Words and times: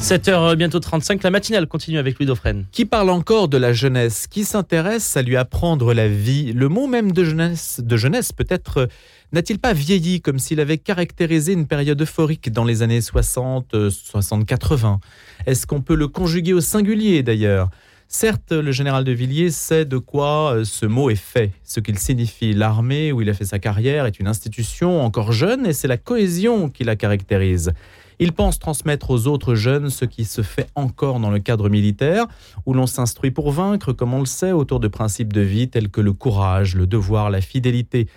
7h 0.00 0.54
bientôt 0.56 0.78
35, 0.78 1.22
la 1.22 1.30
matinale 1.30 1.66
continue 1.66 1.98
avec 1.98 2.18
Louis 2.18 2.26
Dauphren. 2.26 2.64
Qui 2.70 2.84
parle 2.84 3.10
encore 3.10 3.48
de 3.48 3.56
la 3.56 3.72
jeunesse 3.72 4.26
Qui 4.26 4.44
s'intéresse 4.44 5.16
à 5.16 5.22
lui 5.22 5.36
apprendre 5.36 5.94
la 5.94 6.06
vie? 6.06 6.52
Le 6.52 6.68
mot 6.68 6.86
même 6.86 7.12
de 7.12 7.24
jeunesse, 7.24 7.80
de 7.82 7.96
jeunesse 7.96 8.32
peut-être 8.32 8.88
n'a-t-il 9.32 9.58
pas 9.58 9.72
vieilli 9.72 10.20
comme 10.20 10.38
s'il 10.38 10.60
avait 10.60 10.78
caractérisé 10.78 11.52
une 11.52 11.66
période 11.66 12.00
euphorique 12.00 12.52
dans 12.52 12.64
les 12.64 12.82
années 12.82 13.00
60, 13.00 13.90
60, 13.90 14.46
80 14.46 15.00
Est-ce 15.46 15.66
qu'on 15.66 15.80
peut 15.80 15.96
le 15.96 16.08
conjuguer 16.08 16.52
au 16.52 16.60
singulier 16.60 17.22
d'ailleurs? 17.22 17.70
Certes, 18.08 18.52
le 18.52 18.70
général 18.70 19.02
de 19.02 19.10
Villiers 19.10 19.50
sait 19.50 19.84
de 19.84 19.98
quoi 19.98 20.54
euh, 20.54 20.64
ce 20.64 20.86
mot 20.86 21.10
est 21.10 21.16
fait, 21.16 21.50
ce 21.64 21.80
qu'il 21.80 21.98
signifie. 21.98 22.54
L'armée 22.54 23.10
où 23.10 23.20
il 23.20 23.28
a 23.28 23.34
fait 23.34 23.44
sa 23.44 23.58
carrière 23.58 24.06
est 24.06 24.20
une 24.20 24.28
institution 24.28 25.02
encore 25.02 25.32
jeune 25.32 25.66
et 25.66 25.72
c'est 25.72 25.88
la 25.88 25.96
cohésion 25.96 26.70
qui 26.70 26.84
la 26.84 26.94
caractérise. 26.94 27.72
Il 28.18 28.32
pense 28.32 28.58
transmettre 28.58 29.10
aux 29.10 29.26
autres 29.26 29.54
jeunes 29.54 29.90
ce 29.90 30.04
qui 30.04 30.24
se 30.24 30.42
fait 30.42 30.68
encore 30.74 31.20
dans 31.20 31.30
le 31.30 31.38
cadre 31.38 31.68
militaire, 31.68 32.26
où 32.64 32.72
l'on 32.72 32.86
s'instruit 32.86 33.30
pour 33.30 33.50
vaincre, 33.50 33.92
comme 33.92 34.14
on 34.14 34.20
le 34.20 34.26
sait, 34.26 34.52
autour 34.52 34.80
de 34.80 34.88
principes 34.88 35.32
de 35.32 35.42
vie 35.42 35.68
tels 35.68 35.90
que 35.90 36.00
le 36.00 36.12
courage, 36.12 36.74
le 36.74 36.86
devoir, 36.86 37.30
la 37.30 37.40
fidélité. 37.40 38.08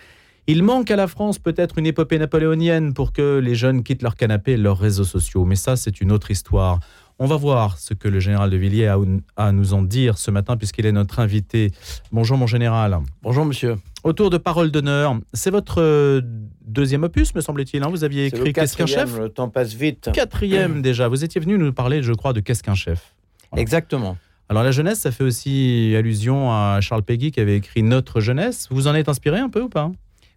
Il 0.48 0.64
manque 0.64 0.90
à 0.90 0.96
la 0.96 1.08
France 1.08 1.38
peut-être 1.38 1.78
une 1.78 1.86
épopée 1.86 2.18
napoléonienne 2.18 2.94
pour 2.94 3.14
que 3.14 3.38
les 3.38 3.56
jeunes 3.56 3.84
quittent 3.84 4.02
leur 4.02 4.16
canapé 4.16 4.54
et 4.54 4.58
leurs 4.58 4.80
réseaux 4.80 5.04
sociaux, 5.04 5.46
mais 5.46 5.56
ça 5.56 5.76
c'est 5.76 6.02
une 6.02 6.12
autre 6.12 6.32
histoire. 6.32 6.80
On 7.20 7.28
va 7.28 7.36
voir 7.36 7.78
ce 7.78 7.94
que 7.94 8.08
le 8.08 8.20
général 8.20 8.50
de 8.50 8.58
Villiers 8.58 8.88
a 8.88 8.98
à 9.36 9.52
nous 9.52 9.74
en 9.74 9.82
dire 9.82 10.18
ce 10.18 10.32
matin 10.32 10.56
puisqu'il 10.56 10.86
est 10.86 10.92
notre 10.92 11.20
invité. 11.20 11.72
Bonjour 12.12 12.38
mon 12.38 12.48
général. 12.48 12.98
Bonjour 13.22 13.46
monsieur. 13.46 13.76
Autour 14.04 14.30
de 14.30 14.38
Parole 14.38 14.72
d'honneur, 14.72 15.20
c'est 15.34 15.50
votre 15.50 15.82
euh, 15.82 16.22
deuxième 16.62 17.04
opus, 17.04 17.36
me 17.36 17.42
semble-t-il. 17.42 17.84
Hein. 17.84 17.90
Vous 17.90 18.06
aviez 18.06 18.28
écrit 18.28 18.54
Qu'est-ce 18.54 18.78
qu'un 18.78 18.86
chef 18.86 19.18
Le 19.20 19.30
temps 19.30 19.50
passe 19.50 19.74
vite. 19.74 20.10
Quatrième 20.14 20.82
déjà. 20.82 21.10
Vous 21.10 21.26
étiez 21.26 21.42
venu 21.42 21.58
nous 21.58 21.74
parler, 21.74 22.02
je 22.02 22.14
crois, 22.14 22.32
de 22.32 22.40
Qu'est-ce 22.40 22.64
qu'un 22.64 22.76
chef 22.76 23.14
Exactement. 23.58 24.18
Alors 24.48 24.64
la 24.64 24.72
jeunesse, 24.72 25.00
ça 25.00 25.12
fait 25.12 25.24
aussi 25.24 25.94
allusion 25.98 26.50
à 26.52 26.80
Charles 26.82 27.04
Peggy 27.04 27.32
qui 27.32 27.42
avait 27.42 27.58
écrit 27.58 27.84
Notre 27.84 28.22
jeunesse. 28.22 28.68
Vous 28.72 28.88
en 28.88 28.96
êtes 28.96 29.10
inspiré 29.10 29.40
un 29.40 29.50
peu 29.50 29.62
ou 29.62 29.70
pas? 29.70 29.92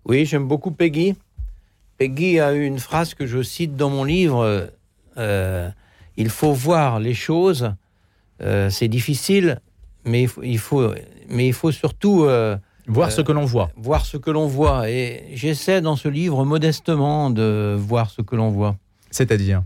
Oui, 0.05 0.27
j'aime 0.27 0.49
beaucoup 0.49 0.73
Peggy. 0.73 1.15
Peggy 1.99 2.41
a 2.41 2.53
une 2.53 2.81
phrase 2.81 3.15
que 3.15 3.27
je 3.27 3.43
cite 3.43 3.77
dans 3.77 3.91
mon 3.91 4.03
livre. 4.03 4.71
Euh, 5.19 5.71
il 6.17 6.31
faut 6.31 6.53
voir 6.53 6.99
les 6.99 7.15
choses. 7.15 7.73
Euh, 8.43 8.71
c'est 8.71 8.89
difficile, 8.89 9.61
mais 10.05 10.27
il 10.43 10.59
faut, 10.59 10.93
mais 11.29 11.47
il 11.47 11.53
faut 11.53 11.71
surtout 11.71 12.27
Voir 12.87 13.13
ce 13.13 13.21
que 13.21 13.33
l'on 13.33 13.45
voit. 13.45 13.71
Voir 13.77 14.05
ce 14.05 14.17
que 14.17 14.31
l'on 14.31 14.47
voit. 14.47 14.91
Et 14.91 15.25
j'essaie 15.35 15.81
dans 15.81 15.97
ce 15.97 16.09
livre 16.09 16.45
modestement 16.45 17.31
de 17.31 17.77
voir 17.79 18.11
ce 18.11 18.23
que 18.23 18.35
l'on 18.35 18.51
voit. 18.51 18.77
C'est-à-dire 19.11 19.63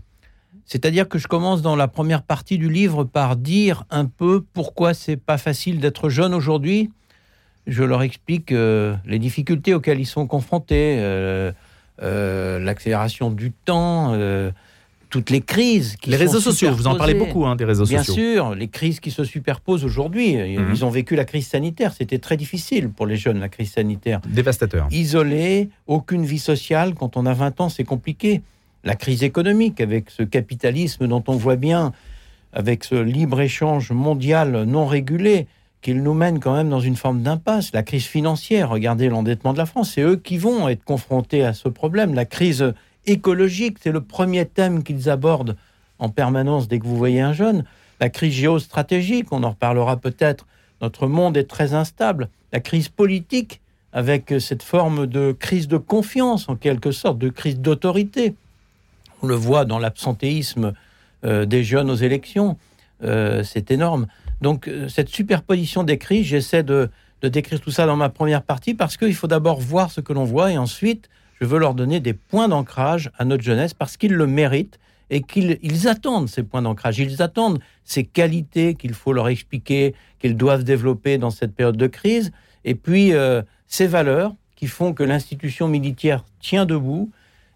C'est-à-dire 0.65 1.09
que 1.09 1.17
je 1.17 1.27
commence 1.27 1.61
dans 1.61 1.75
la 1.75 1.87
première 1.87 2.21
partie 2.21 2.57
du 2.57 2.69
livre 2.69 3.03
par 3.03 3.35
dire 3.35 3.85
un 3.89 4.05
peu 4.05 4.43
pourquoi 4.53 4.93
c'est 4.93 5.17
pas 5.17 5.37
facile 5.37 5.79
d'être 5.79 6.09
jeune 6.09 6.33
aujourd'hui. 6.33 6.91
Je 7.65 7.83
leur 7.83 8.01
explique 8.01 8.51
euh, 8.51 8.95
les 9.05 9.19
difficultés 9.19 9.73
auxquelles 9.73 9.99
ils 9.99 10.05
sont 10.05 10.25
confrontés, 10.25 10.97
euh, 10.99 11.51
euh, 12.01 12.59
l'accélération 12.59 13.29
du 13.29 13.51
temps, 13.51 14.13
toutes 15.09 15.29
les 15.29 15.41
crises. 15.41 15.95
Qui 15.97 16.09
les 16.09 16.17
réseaux 16.17 16.39
sociaux, 16.39 16.71
vous 16.71 16.87
en 16.87 16.95
parlez 16.95 17.13
beaucoup 17.13 17.45
hein, 17.45 17.55
des 17.55 17.65
réseaux 17.65 17.85
Bien 17.85 18.03
sociaux. 18.03 18.23
Bien 18.23 18.33
sûr, 18.33 18.55
les 18.55 18.67
crises 18.67 18.99
qui 18.99 19.11
se 19.11 19.23
superposent 19.23 19.85
aujourd'hui. 19.85 20.35
Mhm. 20.35 20.71
Ils 20.73 20.85
ont 20.85 20.89
vécu 20.89 21.15
la 21.15 21.25
crise 21.25 21.47
sanitaire. 21.47 21.93
C'était 21.93 22.19
très 22.19 22.37
difficile 22.37 22.89
pour 22.89 23.05
les 23.05 23.17
jeunes, 23.17 23.39
la 23.39 23.49
crise 23.49 23.71
sanitaire. 23.71 24.21
Dévastateur. 24.27 24.87
Isolé, 24.91 25.69
aucune 25.87 26.25
vie 26.25 26.39
sociale. 26.39 26.93
Quand 26.93 27.17
on 27.17 27.25
a 27.25 27.33
20 27.33 27.61
ans, 27.61 27.69
c'est 27.69 27.83
compliqué. 27.83 28.41
La 28.83 28.95
crise 28.95 29.23
économique, 29.23 29.81
avec 29.81 30.09
ce 30.09 30.23
capitalisme 30.23 31.07
dont 31.07 31.23
on 31.27 31.35
voit 31.35 31.55
bien, 31.55 31.91
avec 32.53 32.83
ce 32.83 32.95
libre-échange 32.95 33.91
mondial 33.91 34.63
non 34.63 34.85
régulé, 34.85 35.47
qu'il 35.81 36.01
nous 36.03 36.13
mène 36.13 36.39
quand 36.39 36.55
même 36.55 36.69
dans 36.69 36.79
une 36.79 36.95
forme 36.95 37.21
d'impasse. 37.21 37.71
La 37.73 37.83
crise 37.83 38.05
financière, 38.05 38.69
regardez 38.69 39.09
l'endettement 39.09 39.53
de 39.53 39.57
la 39.57 39.65
France, 39.65 39.91
c'est 39.95 40.01
eux 40.01 40.15
qui 40.15 40.37
vont 40.37 40.67
être 40.67 40.83
confrontés 40.83 41.43
à 41.43 41.53
ce 41.53 41.69
problème. 41.69 42.13
La 42.13 42.25
crise 42.25 42.73
écologique, 43.07 43.77
c'est 43.81 43.91
le 43.91 44.01
premier 44.01 44.45
thème 44.45 44.83
qu'ils 44.83 45.09
abordent 45.09 45.55
en 45.99 46.09
permanence 46.09 46.67
dès 46.67 46.79
que 46.79 46.85
vous 46.85 46.97
voyez 46.97 47.21
un 47.21 47.33
jeune. 47.33 47.63
La 47.99 48.09
crise 48.09 48.33
géostratégique, 48.33 49.31
on 49.31 49.43
en 49.43 49.51
reparlera 49.51 49.97
peut-être, 49.97 50.45
notre 50.81 51.07
monde 51.07 51.35
est 51.37 51.49
très 51.49 51.73
instable. 51.73 52.29
La 52.53 52.59
crise 52.59 52.89
politique, 52.89 53.61
avec 53.93 54.35
cette 54.39 54.61
forme 54.61 55.07
de 55.07 55.31
crise 55.31 55.67
de 55.67 55.77
confiance, 55.77 56.49
en 56.49 56.55
quelque 56.55 56.91
sorte, 56.91 57.17
de 57.17 57.29
crise 57.29 57.59
d'autorité. 57.59 58.35
On 59.23 59.27
le 59.27 59.35
voit 59.35 59.65
dans 59.65 59.79
l'absentéisme 59.79 60.73
euh, 61.25 61.45
des 61.45 61.63
jeunes 61.63 61.89
aux 61.89 61.95
élections. 61.95 62.57
Euh, 63.03 63.43
c'est 63.43 63.71
énorme. 63.71 64.07
Donc, 64.41 64.67
euh, 64.67 64.87
cette 64.87 65.09
superposition 65.09 65.83
des 65.83 65.97
crises, 65.97 66.27
j'essaie 66.27 66.61
de, 66.61 66.89
de 67.21 67.27
décrire 67.27 67.59
tout 67.59 67.71
ça 67.71 67.85
dans 67.87 67.95
ma 67.95 68.09
première 68.09 68.43
partie 68.43 68.75
parce 68.75 68.97
qu'il 68.97 69.15
faut 69.15 69.27
d'abord 69.27 69.59
voir 69.59 69.89
ce 69.89 70.01
que 70.01 70.13
l'on 70.13 70.25
voit 70.25 70.51
et 70.51 70.57
ensuite 70.57 71.09
je 71.39 71.45
veux 71.45 71.59
leur 71.59 71.73
donner 71.73 71.99
des 71.99 72.13
points 72.13 72.47
d'ancrage 72.47 73.11
à 73.17 73.25
notre 73.25 73.43
jeunesse 73.43 73.73
parce 73.73 73.97
qu'ils 73.97 74.13
le 74.13 74.27
méritent 74.27 74.79
et 75.09 75.21
qu'ils 75.21 75.87
attendent 75.87 76.27
ces 76.27 76.43
points 76.43 76.61
d'ancrage. 76.61 76.99
Ils 76.99 77.21
attendent 77.21 77.59
ces 77.83 78.03
qualités 78.03 78.75
qu'il 78.75 78.93
faut 78.93 79.13
leur 79.13 79.29
expliquer, 79.29 79.95
qu'ils 80.19 80.35
doivent 80.35 80.63
développer 80.63 81.17
dans 81.17 81.29
cette 81.29 81.55
période 81.55 81.77
de 81.77 81.87
crise, 81.87 82.31
et 82.65 82.75
puis 82.75 83.13
euh, 83.13 83.41
ces 83.67 83.87
valeurs 83.87 84.35
qui 84.55 84.67
font 84.67 84.93
que 84.93 85.03
l'institution 85.03 85.67
militaire 85.67 86.25
tient 86.39 86.65
debout. 86.65 87.09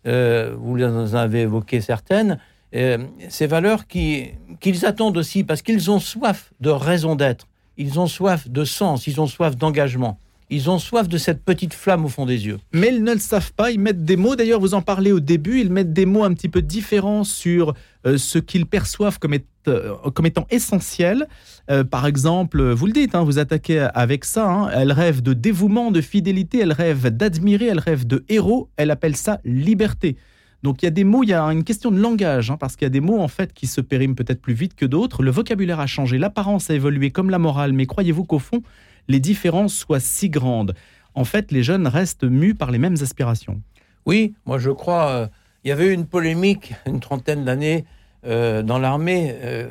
Euh, 0.08 0.56
vous 0.58 0.82
en 0.82 1.14
avez 1.14 1.42
évoqué 1.42 1.82
certaines. 1.82 2.40
Euh, 2.74 3.00
ces 3.28 3.48
valeurs 3.48 3.86
qu'ils 3.88 4.86
attendent 4.86 5.18
aussi 5.18 5.44
parce 5.44 5.62
qu'ils 5.62 5.92
ont 5.92 6.00
soif 6.00 6.54
de 6.62 6.70
raison 6.70 7.16
d'être, 7.16 7.48
ils 7.76 8.00
ont 8.00 8.08
soif 8.08 8.48
de 8.48 8.64
sens, 8.64 9.08
ils 9.08 9.20
ont 9.20 9.28
soif 9.28 9.58
d'engagement. 9.58 10.18
Ils 10.54 10.70
ont 10.70 10.80
soif 10.80 11.08
de 11.08 11.18
cette 11.18 11.46
petite 11.46 11.74
flamme 11.74 12.04
au 12.04 12.10
fond 12.10 12.26
des 12.26 12.46
yeux. 12.46 12.60
Mais 12.74 12.90
ils 12.90 13.02
ne 13.02 13.14
le 13.14 13.20
savent 13.20 13.54
pas, 13.54 13.72
ils 13.72 13.80
mettent 13.80 14.04
des 14.04 14.18
mots, 14.18 14.36
d'ailleurs 14.36 14.60
vous 14.60 14.74
en 14.74 14.82
parlez 14.82 15.14
au 15.14 15.22
début, 15.22 15.62
ils 15.62 15.72
mettent 15.72 15.94
des 15.94 16.06
mots 16.06 16.26
un 16.26 16.34
petit 16.34 16.50
peu 16.50 16.62
différents 16.62 17.24
sur 17.24 17.74
euh, 18.06 18.18
ce 18.18 18.38
qu'ils 18.38 18.66
perçoivent 18.66 19.18
comme, 19.18 19.36
euh, 19.70 19.96
étant 20.26 20.46
essentiel. 20.50 21.26
Euh, 21.70 21.86
par 21.86 22.06
exemple, 22.06 22.62
vous 22.72 22.86
le 22.86 22.92
dites, 22.92 23.16
hein, 23.16 23.24
vous 23.24 23.40
attaquez 23.40 23.88
avec 23.94 24.26
ça, 24.26 24.52
hein, 24.52 24.70
elle 24.74 24.92
rêve 24.92 25.22
de 25.22 25.32
dévouement, 25.32 25.90
de 25.90 26.02
fidélité, 26.02 26.60
elle 26.60 26.74
rêve 26.74 27.08
d'admirer, 27.08 27.68
elle 27.68 27.80
rêve 27.80 28.06
de 28.06 28.26
héros, 28.28 28.70
elle 28.76 28.92
appelle 28.92 29.16
ça 29.16 29.40
liberté. 29.46 30.18
Donc 30.64 30.82
il 30.82 30.86
y 30.86 30.88
a 30.90 30.92
des 30.92 31.06
mots, 31.06 31.24
il 31.24 31.30
y 31.30 31.34
a 31.34 31.44
une 31.46 31.64
question 31.64 31.92
de 31.92 32.00
langage, 32.00 32.52
hein, 32.52 32.58
parce 32.60 32.76
qu'il 32.76 32.86
y 32.86 32.88
a 32.88 32.90
des 32.90 33.00
mots 33.00 33.22
en 33.22 33.30
fait 33.30 33.54
qui 33.54 33.68
se 33.68 33.80
périment 33.80 34.16
peut-être 34.16 34.42
plus 34.42 34.54
vite 34.54 34.76
que 34.76 34.86
d'autres. 34.86 35.24
Le 35.24 35.32
vocabulaire 35.32 35.80
a 35.80 35.88
changé, 35.88 36.18
l'apparence 36.18 36.70
a 36.70 36.74
évolué 36.74 37.10
comme 37.10 37.30
la 37.30 37.40
morale, 37.40 37.72
mais 37.72 37.86
croyez-vous 37.86 38.26
qu'au 38.26 38.40
fond, 38.40 38.62
les 39.08 39.20
différences 39.20 39.74
soient 39.74 40.00
si 40.00 40.30
grandes. 40.30 40.74
En 41.14 41.26
fait, 41.26 41.52
les 41.52 41.64
jeunes 41.64 41.88
restent 41.88 42.24
mus 42.24 42.56
par 42.56 42.72
les 42.72 42.78
mêmes 42.78 42.98
aspirations. 43.02 43.62
Oui, 44.06 44.34
moi 44.46 44.58
je 44.58 44.72
crois. 44.72 45.10
Euh, 45.10 45.28
il 45.64 45.70
y 45.70 45.72
avait 45.72 45.88
eu 45.88 45.92
une 45.92 46.08
polémique 46.08 46.74
une 46.88 47.00
trentaine 47.00 47.46
d'années 47.46 47.86
euh, 48.26 48.64
dans 48.64 48.80
l'armée. 48.80 49.36
Euh, 49.42 49.70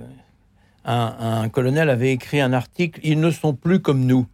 un, 0.84 1.48
colonel 1.50 1.90
avait 1.90 2.12
écrit 2.12 2.40
un 2.40 2.52
article 2.52 3.00
Ils 3.02 3.20
ne 3.20 3.30
sont 3.30 3.54
plus 3.54 3.80
comme 3.80 4.06
nous. 4.06 4.26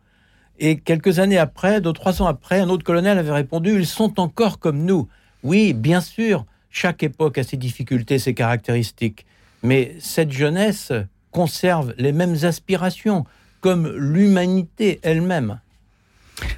Et 0.58 0.78
quelques 0.78 1.18
années 1.18 1.38
après, 1.38 1.80
deux, 1.80 1.92
trois 1.92 2.22
ans 2.22 2.26
après, 2.26 2.60
un 2.60 2.68
autre 2.68 2.84
colonel 2.84 3.18
avait 3.18 3.32
répondu 3.32 3.76
Ils 3.78 3.86
sont 3.86 4.20
encore 4.20 4.58
comme 4.58 4.84
nous. 4.84 5.08
Oui, 5.42 5.72
bien 5.74 6.00
sûr, 6.00 6.46
chaque 6.70 7.02
époque 7.02 7.38
a 7.38 7.42
ses 7.42 7.56
difficultés, 7.56 8.18
ses 8.18 8.32
caractéristiques. 8.32 9.26
Mais 9.62 9.96
cette 9.98 10.32
jeunesse 10.32 10.92
conserve 11.30 11.92
les 11.98 12.12
mêmes 12.12 12.36
aspirations 12.44 13.24
comme 13.60 13.88
l'humanité 13.96 15.00
elle-même. 15.02 15.58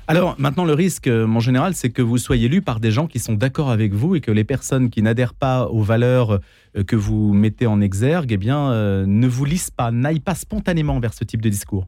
Alors 0.06 0.34
maintenant, 0.38 0.64
le 0.64 0.72
risque, 0.72 1.06
euh, 1.06 1.26
mon 1.26 1.40
général, 1.40 1.74
c'est 1.74 1.90
que 1.90 2.02
vous 2.02 2.18
soyez 2.18 2.48
lu 2.48 2.62
par 2.62 2.80
des 2.80 2.90
gens 2.90 3.06
qui 3.06 3.18
sont 3.18 3.34
d'accord 3.34 3.70
avec 3.70 3.92
vous 3.92 4.16
et 4.16 4.20
que 4.20 4.30
les 4.30 4.44
personnes 4.44 4.90
qui 4.90 5.02
n'adhèrent 5.02 5.34
pas 5.34 5.66
aux 5.66 5.82
valeurs 5.82 6.40
euh, 6.76 6.84
que 6.84 6.96
vous 6.96 7.32
mettez 7.32 7.66
en 7.66 7.80
exergue, 7.80 8.32
eh 8.32 8.36
bien, 8.36 8.72
euh, 8.72 9.04
ne 9.06 9.28
vous 9.28 9.44
lisent 9.44 9.70
pas, 9.70 9.90
n'aillent 9.90 10.20
pas 10.20 10.34
spontanément 10.34 10.98
vers 10.98 11.14
ce 11.14 11.24
type 11.24 11.42
de 11.42 11.48
discours. 11.48 11.86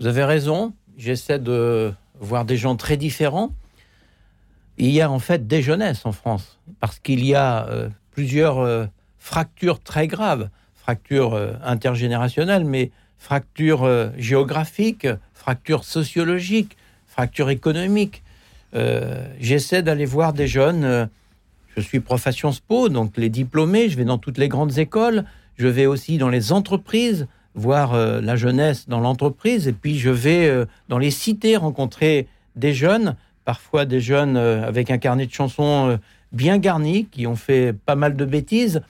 Vous 0.00 0.06
avez 0.06 0.24
raison. 0.24 0.72
J'essaie 0.96 1.38
de 1.38 1.92
voir 2.20 2.44
des 2.44 2.56
gens 2.56 2.76
très 2.76 2.96
différents. 2.96 3.50
Il 4.78 4.90
y 4.90 5.00
a 5.00 5.10
en 5.10 5.18
fait 5.18 5.46
des 5.46 5.60
jeunesses 5.60 6.06
en 6.06 6.12
France 6.12 6.58
parce 6.80 6.98
qu'il 6.98 7.24
y 7.24 7.34
a 7.34 7.68
plusieurs 8.10 8.88
fractures 9.18 9.80
très 9.80 10.08
graves, 10.08 10.50
fractures 10.74 11.36
intergénérationnelles, 11.62 12.64
mais 12.64 12.90
fracture 13.24 13.84
euh, 13.84 14.10
géographique, 14.18 15.08
fracture 15.32 15.84
sociologique, 15.84 16.76
fracture 17.06 17.48
économique. 17.48 18.22
Euh, 18.74 19.26
j'essaie 19.40 19.82
d'aller 19.82 20.04
voir 20.04 20.34
des 20.34 20.46
jeunes. 20.46 20.84
Euh, 20.84 21.06
je 21.74 21.80
suis 21.80 22.00
profession 22.00 22.52
SPO, 22.52 22.90
donc 22.90 23.16
les 23.16 23.30
diplômés, 23.30 23.88
je 23.88 23.96
vais 23.96 24.04
dans 24.04 24.18
toutes 24.18 24.36
les 24.36 24.48
grandes 24.48 24.76
écoles. 24.78 25.24
Je 25.56 25.68
vais 25.68 25.86
aussi 25.86 26.18
dans 26.18 26.28
les 26.28 26.52
entreprises, 26.52 27.26
voir 27.54 27.96
la 27.96 28.36
jeunesse 28.36 28.88
dans 28.88 29.00
l'entreprise. 29.00 29.66
Et 29.66 29.72
puis 29.72 29.98
je 29.98 30.10
vais 30.10 30.66
dans 30.88 30.98
les 30.98 31.10
cités 31.10 31.56
rencontrer 31.56 32.28
des 32.54 32.74
jeunes, 32.74 33.16
parfois 33.44 33.86
des 33.86 34.00
jeunes 34.00 34.36
avec 34.36 34.90
un 34.90 34.98
carnet 34.98 35.26
de 35.26 35.32
chansons 35.32 35.98
bien 36.32 36.58
garni, 36.58 37.06
qui 37.06 37.26
ont 37.26 37.36
fait 37.36 37.72
pas 37.72 37.96
mal 37.96 38.14
de 38.16 38.24
bêtises. 38.24 38.82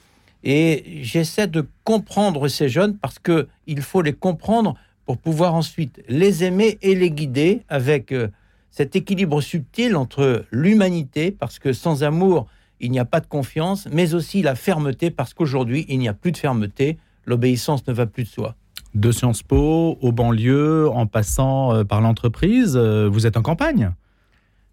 Et 0.44 1.00
j'essaie 1.02 1.46
de 1.46 1.66
comprendre 1.84 2.48
ces 2.48 2.68
jeunes 2.68 2.96
parce 2.98 3.18
que 3.18 3.48
il 3.66 3.80
faut 3.80 4.02
les 4.02 4.12
comprendre 4.12 4.76
pour 5.06 5.18
pouvoir 5.18 5.54
ensuite 5.54 6.02
les 6.08 6.44
aimer 6.44 6.78
et 6.82 6.94
les 6.94 7.10
guider 7.10 7.62
avec 7.68 8.12
euh, 8.12 8.28
cet 8.70 8.94
équilibre 8.94 9.40
subtil 9.40 9.96
entre 9.96 10.44
l'humanité, 10.50 11.30
parce 11.30 11.58
que 11.58 11.72
sans 11.72 12.02
amour, 12.04 12.46
il 12.80 12.90
n'y 12.90 12.98
a 12.98 13.04
pas 13.04 13.20
de 13.20 13.26
confiance, 13.26 13.88
mais 13.90 14.14
aussi 14.14 14.42
la 14.42 14.54
fermeté, 14.54 15.10
parce 15.10 15.32
qu'aujourd'hui, 15.32 15.86
il 15.88 15.98
n'y 15.98 16.08
a 16.08 16.14
plus 16.14 16.32
de 16.32 16.36
fermeté, 16.36 16.98
l'obéissance 17.24 17.86
ne 17.86 17.92
va 17.92 18.06
plus 18.06 18.24
de 18.24 18.28
soi. 18.28 18.54
De 18.94 19.12
Sciences 19.12 19.42
Po, 19.42 19.98
aux 20.00 20.12
banlieues, 20.12 20.88
en 20.90 21.06
passant 21.06 21.74
euh, 21.74 21.84
par 21.84 22.00
l'entreprise, 22.00 22.76
euh, 22.76 23.08
vous 23.10 23.26
êtes 23.26 23.36
en 23.36 23.42
campagne? 23.42 23.92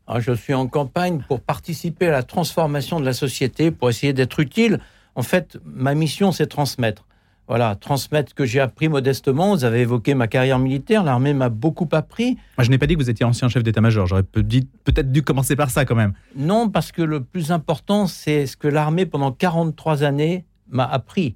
Ah, 0.07 0.19
Je 0.19 0.33
suis 0.33 0.53
en 0.53 0.67
campagne 0.67 1.23
pour 1.27 1.39
participer 1.39 2.07
à 2.07 2.11
la 2.11 2.23
transformation 2.23 2.99
de 2.99 3.05
la 3.05 3.13
société, 3.13 3.71
pour 3.71 3.89
essayer 3.89 4.13
d'être 4.13 4.39
utile. 4.39 4.79
En 5.15 5.23
fait, 5.23 5.57
ma 5.65 5.93
mission, 5.93 6.31
c'est 6.31 6.47
transmettre. 6.47 7.05
Voilà, 7.47 7.75
transmettre 7.75 8.29
ce 8.29 8.33
que 8.35 8.45
j'ai 8.45 8.61
appris 8.61 8.87
modestement. 8.87 9.53
Vous 9.53 9.65
avez 9.65 9.81
évoqué 9.81 10.13
ma 10.13 10.27
carrière 10.27 10.57
militaire, 10.57 11.03
l'armée 11.03 11.33
m'a 11.33 11.49
beaucoup 11.49 11.89
appris. 11.91 12.37
Moi, 12.57 12.63
je 12.63 12.69
n'ai 12.69 12.77
pas 12.77 12.87
dit 12.87 12.93
que 12.95 12.99
vous 13.01 13.09
étiez 13.09 13.25
ancien 13.25 13.49
chef 13.49 13.61
d'état-major, 13.61 14.07
j'aurais 14.07 14.23
peut-être 14.23 15.11
dû 15.11 15.21
commencer 15.21 15.55
par 15.55 15.69
ça 15.69 15.83
quand 15.83 15.95
même. 15.95 16.13
Non, 16.35 16.69
parce 16.69 16.93
que 16.93 17.01
le 17.01 17.21
plus 17.21 17.51
important, 17.51 18.07
c'est 18.07 18.45
ce 18.45 18.55
que 18.55 18.69
l'armée, 18.69 19.05
pendant 19.05 19.31
43 19.31 20.03
années, 20.03 20.45
m'a 20.69 20.85
appris 20.85 21.35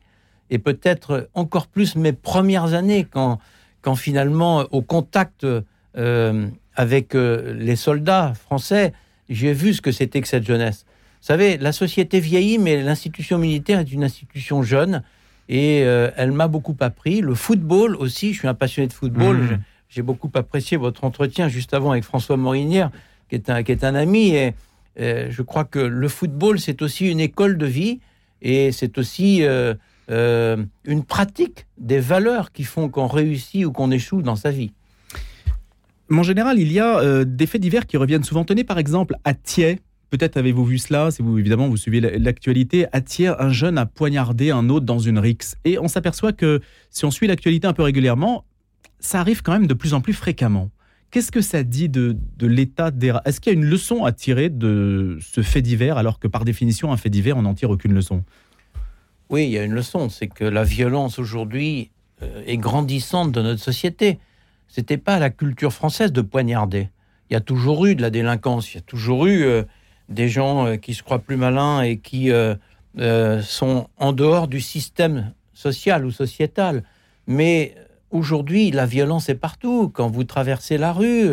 et 0.49 0.59
peut-être 0.59 1.29
encore 1.33 1.67
plus 1.67 1.95
mes 1.95 2.13
premières 2.13 2.73
années, 2.73 3.05
quand, 3.09 3.39
quand 3.81 3.95
finalement, 3.95 4.65
au 4.71 4.81
contact 4.81 5.45
euh, 5.97 6.47
avec 6.75 7.15
euh, 7.15 7.53
les 7.53 7.75
soldats 7.75 8.33
français, 8.35 8.93
j'ai 9.29 9.53
vu 9.53 9.73
ce 9.73 9.81
que 9.81 9.91
c'était 9.91 10.21
que 10.21 10.27
cette 10.27 10.45
jeunesse. 10.45 10.85
Vous 11.25 11.33
savez, 11.33 11.57
la 11.57 11.71
société 11.71 12.19
vieillit, 12.19 12.59
mais 12.59 12.83
l'institution 12.83 13.39
militaire 13.39 13.79
est 13.79 13.91
une 13.91 14.03
institution 14.03 14.61
jeune 14.61 15.01
et 15.49 15.81
euh, 15.83 16.11
elle 16.17 16.31
m'a 16.31 16.47
beaucoup 16.47 16.75
appris. 16.81 17.19
Le 17.19 17.33
football 17.33 17.95
aussi, 17.95 18.31
je 18.31 18.37
suis 18.37 18.47
un 18.47 18.53
passionné 18.53 18.89
de 18.89 18.93
football. 18.93 19.37
Mmh. 19.37 19.59
J'ai 19.89 20.03
beaucoup 20.03 20.29
apprécié 20.35 20.77
votre 20.77 21.03
entretien 21.03 21.47
juste 21.47 21.73
avant 21.73 21.89
avec 21.89 22.03
François 22.03 22.37
Morinière, 22.37 22.91
qui 23.27 23.33
est 23.33 23.49
un, 23.49 23.63
qui 23.63 23.71
est 23.71 23.83
un 23.83 23.95
ami. 23.95 24.35
Et 24.35 24.53
je 24.95 25.41
crois 25.41 25.63
que 25.63 25.79
le 25.79 26.07
football, 26.09 26.59
c'est 26.59 26.83
aussi 26.83 27.09
une 27.09 27.19
école 27.19 27.57
de 27.57 27.65
vie 27.65 28.01
et 28.43 28.71
c'est 28.71 28.99
aussi 28.99 29.39
euh, 29.41 29.73
une 30.83 31.03
pratique 31.03 31.65
des 31.79 31.97
valeurs 31.97 32.51
qui 32.51 32.65
font 32.65 32.87
qu'on 32.87 33.07
réussit 33.07 33.65
ou 33.65 33.71
qu'on 33.71 33.89
échoue 33.89 34.21
dans 34.21 34.35
sa 34.35 34.51
vie. 34.51 34.73
Mon 36.07 36.21
général, 36.21 36.59
il 36.59 36.71
y 36.71 36.79
a 36.79 36.99
euh, 36.99 37.25
des 37.25 37.47
faits 37.47 37.61
divers 37.61 37.87
qui 37.87 37.97
reviennent 37.97 38.23
souvent. 38.23 38.45
Tenez 38.45 38.63
par 38.63 38.77
exemple 38.77 39.15
à 39.23 39.33
Thiers. 39.33 39.79
Peut-être 40.09 40.37
avez-vous 40.37 40.65
vu 40.65 40.77
cela, 40.77 41.11
si 41.11 41.21
vous 41.21 41.37
évidemment 41.37 41.67
vous 41.67 41.77
suivez 41.77 41.99
l'actualité. 41.99 42.85
À 42.91 43.01
Thiers, 43.01 43.33
un 43.39 43.49
jeune 43.49 43.77
a 43.77 43.85
poignardé 43.85 44.51
un 44.51 44.69
autre 44.69 44.85
dans 44.85 44.99
une 44.99 45.19
rixe. 45.19 45.55
Et 45.65 45.79
on 45.79 45.87
s'aperçoit 45.87 46.31
que 46.31 46.61
si 46.89 47.05
on 47.05 47.11
suit 47.11 47.27
l'actualité 47.27 47.67
un 47.67 47.73
peu 47.73 47.83
régulièrement, 47.83 48.45
ça 48.99 49.19
arrive 49.19 49.41
quand 49.41 49.51
même 49.51 49.67
de 49.67 49.73
plus 49.73 49.93
en 49.93 50.01
plus 50.01 50.13
fréquemment. 50.13 50.69
Qu'est-ce 51.11 51.31
que 51.31 51.41
ça 51.41 51.63
dit 51.63 51.89
de, 51.89 52.17
de 52.37 52.47
l'état 52.47 52.91
des... 52.91 53.13
Est-ce 53.25 53.39
qu'il 53.39 53.53
y 53.53 53.55
a 53.55 53.59
une 53.59 53.65
leçon 53.65 54.03
à 54.03 54.11
tirer 54.11 54.49
de 54.49 55.17
ce 55.21 55.41
fait 55.41 55.61
divers, 55.61 55.97
alors 55.97 56.19
que 56.19 56.27
par 56.27 56.43
définition, 56.45 56.91
un 56.91 56.97
fait 56.97 57.09
divers, 57.09 57.37
on 57.37 57.43
n'en 57.43 57.53
tire 57.53 57.69
aucune 57.69 57.93
leçon? 57.93 58.23
Oui, 59.29 59.45
il 59.45 59.51
y 59.51 59.57
a 59.57 59.63
une 59.63 59.73
leçon, 59.73 60.09
c'est 60.09 60.27
que 60.27 60.43
la 60.43 60.63
violence 60.63 61.17
aujourd'hui 61.19 61.91
euh, 62.21 62.43
est 62.45 62.57
grandissante 62.57 63.31
dans 63.31 63.43
notre 63.43 63.61
société. 63.61 64.19
C'était 64.67 64.97
pas 64.97 65.19
la 65.19 65.29
culture 65.29 65.71
française 65.71 66.11
de 66.11 66.21
poignarder. 66.21 66.89
Il 67.29 67.33
y 67.33 67.37
a 67.37 67.41
toujours 67.41 67.85
eu 67.85 67.95
de 67.95 68.01
la 68.01 68.09
délinquance, 68.09 68.73
il 68.73 68.75
y 68.75 68.79
a 68.79 68.81
toujours 68.81 69.25
eu 69.25 69.43
euh, 69.43 69.63
des 70.09 70.29
gens 70.29 70.67
euh, 70.67 70.75
qui 70.75 70.93
se 70.93 71.03
croient 71.03 71.19
plus 71.19 71.37
malins 71.37 71.81
et 71.81 71.97
qui 71.97 72.31
sont 73.41 73.87
en 73.97 74.13
dehors 74.13 74.47
du 74.47 74.61
système 74.61 75.33
social 75.53 76.05
ou 76.05 76.11
sociétal. 76.11 76.83
Mais 77.27 77.75
aujourd'hui, 78.11 78.71
la 78.71 78.85
violence 78.85 79.27
est 79.27 79.35
partout. 79.35 79.91
Quand 79.93 80.07
vous 80.07 80.23
traversez 80.23 80.77
la 80.77 80.93
rue, 80.93 81.29